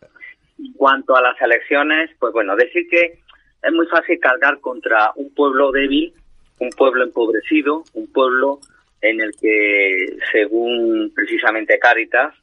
[0.59, 3.19] En cuanto a las elecciones, pues bueno, decir que
[3.63, 6.13] es muy fácil cargar contra un pueblo débil,
[6.59, 8.59] un pueblo empobrecido, un pueblo
[9.01, 12.33] en el que, según precisamente Cáritas,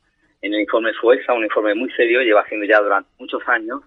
[0.41, 3.83] en el informe Sueza, un informe muy serio, lleva haciendo ya durante muchos años,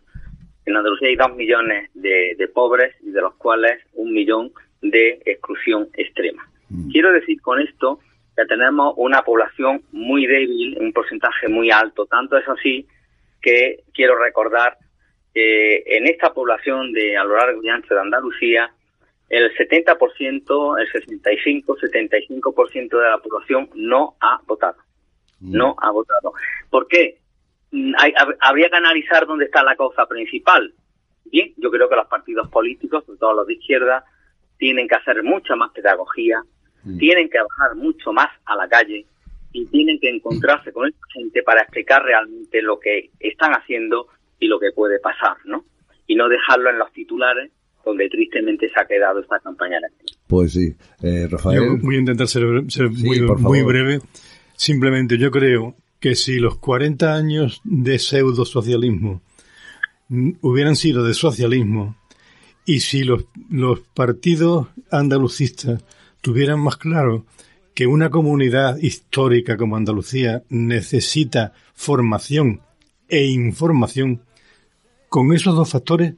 [0.68, 4.51] en Andalucía hay dos millones de, de pobres y de los cuales un millón
[4.82, 6.47] de exclusión extrema.
[6.91, 7.99] Quiero decir con esto
[8.36, 12.05] que tenemos una población muy débil, un porcentaje muy alto.
[12.05, 12.86] Tanto es así
[13.41, 14.78] que quiero recordar
[15.34, 18.70] que en esta población de a lo largo y ancho de Andalucía,
[19.30, 24.78] el 70%, el 65, 75% de la población no ha votado.
[25.39, 26.34] No ha votado.
[26.70, 27.20] ¿Por qué?
[27.72, 30.74] Mm, hay- hab- habría que analizar dónde está la causa principal.
[31.26, 34.03] Bien, yo creo que los partidos políticos, sobre todo los de izquierda,
[34.57, 36.41] tienen que hacer mucha más pedagogía,
[36.97, 39.05] tienen que bajar mucho más a la calle
[39.51, 44.07] y tienen que encontrarse con esta gente para explicar realmente lo que están haciendo
[44.39, 45.65] y lo que puede pasar, ¿no?
[46.07, 47.51] Y no dejarlo en los titulares,
[47.84, 50.15] donde tristemente se ha quedado esta campaña electoral.
[50.28, 50.74] Pues sí.
[51.03, 51.57] Eh, Rafael.
[51.57, 53.99] Yo voy a intentar ser, ser muy, muy breve.
[54.55, 59.22] Simplemente yo creo que si los 40 años de pseudo socialismo
[60.41, 61.95] hubieran sido de socialismo
[62.66, 65.84] y si los, los partidos andalucistas
[66.22, 67.26] tuvieran más claro
[67.74, 72.62] que una comunidad histórica como Andalucía necesita formación
[73.08, 74.22] e información,
[75.10, 76.16] con esos dos factores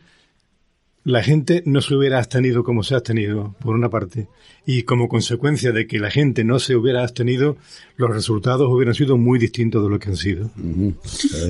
[1.03, 4.27] la gente no se hubiera abstenido como se ha abstenido, por una parte,
[4.65, 7.57] y como consecuencia de que la gente no se hubiera abstenido,
[7.97, 10.45] los resultados hubieran sido muy distintos de lo que han sido.
[10.45, 10.93] Eh,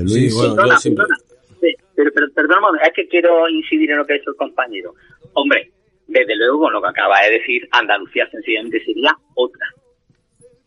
[0.08, 1.06] Sí, bueno, Perdona, yo siempre...
[1.06, 1.18] perdona.
[1.60, 4.94] Sí, pero, pero, momento, es que quiero incidir en lo que ha dicho el compañero.
[5.34, 5.72] Hombre,
[6.08, 9.66] desde luego, con lo que acaba de decir, Andalucía sencillamente sería otra.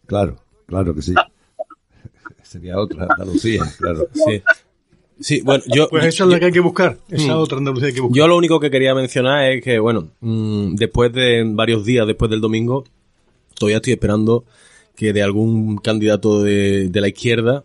[0.06, 1.14] Claro, claro que sí.
[2.42, 4.06] Sería otra Andalucía, claro.
[4.12, 4.42] Sí.
[5.20, 5.88] Sí, bueno, yo...
[5.88, 7.38] Pues esa es la que hay que buscar, esa Mm.
[7.38, 8.16] otra Andalucía hay que buscar.
[8.16, 12.30] Yo lo único que quería mencionar es que, bueno, mm, después de varios días después
[12.30, 12.84] del domingo,
[13.58, 14.44] todavía estoy esperando
[14.96, 17.64] que de algún candidato de, de la izquierda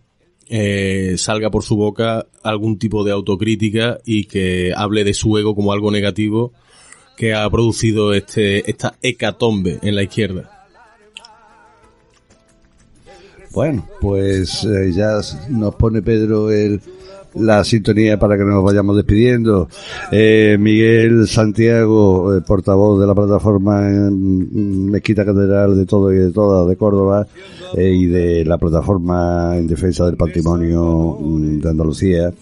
[0.50, 5.56] eh, salga por su boca algún tipo de autocrítica y que hable de su ego
[5.56, 6.54] como algo negativo
[7.18, 10.68] que ha producido este esta hecatombe en la izquierda.
[13.52, 15.20] Bueno, pues eh, ya
[15.50, 16.80] nos pone Pedro el,
[17.40, 19.68] la sintonía para que nos vayamos despidiendo.
[20.12, 26.32] Eh, Miguel Santiago, eh, portavoz de la plataforma en Mezquita Catedral de todo y de
[26.32, 27.28] todas de Córdoba
[27.76, 32.34] eh, y de la plataforma en defensa del patrimonio mm, de Andalucía.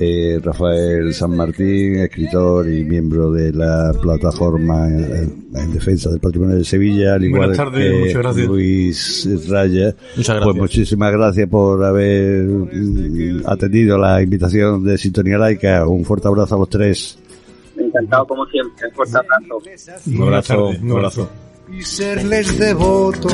[0.00, 6.56] Eh, Rafael San Martín, escritor y miembro de la plataforma en, en defensa del patrimonio
[6.56, 8.46] de Sevilla, al igual Buenas tardes, que muchas gracias.
[8.46, 9.94] Luis Raya.
[10.16, 10.56] Muchas Pues gracias.
[10.56, 15.86] muchísimas gracias por haber mm, atendido la invitación de Sintonía Laica.
[15.86, 17.18] Un fuerte abrazo a los tres.
[17.76, 18.86] Encantado como siempre.
[18.86, 20.02] Un fuerte abrazo.
[20.06, 21.30] Un abrazo, un abrazo.
[21.72, 23.28] y serles devoto.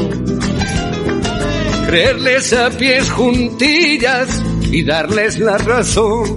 [1.86, 6.36] Creerles a pies juntillas y darles la razón.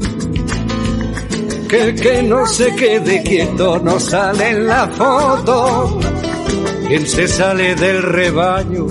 [1.69, 5.99] Que el que no se quede quieto no sale en la foto.
[6.87, 8.87] Quien se sale del rebaño,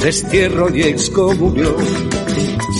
[0.00, 2.23] destierro y excomunión.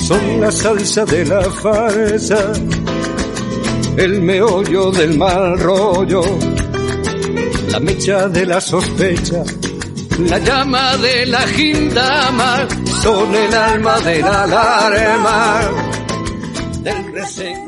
[0.06, 2.52] Son la salsa de la farsa,
[3.96, 6.22] el meollo del mal rollo
[7.74, 9.42] la mecha de la sospecha,
[10.30, 12.68] la llama de la gindama,
[13.02, 15.60] son el alma de la
[16.82, 17.60] del reseco.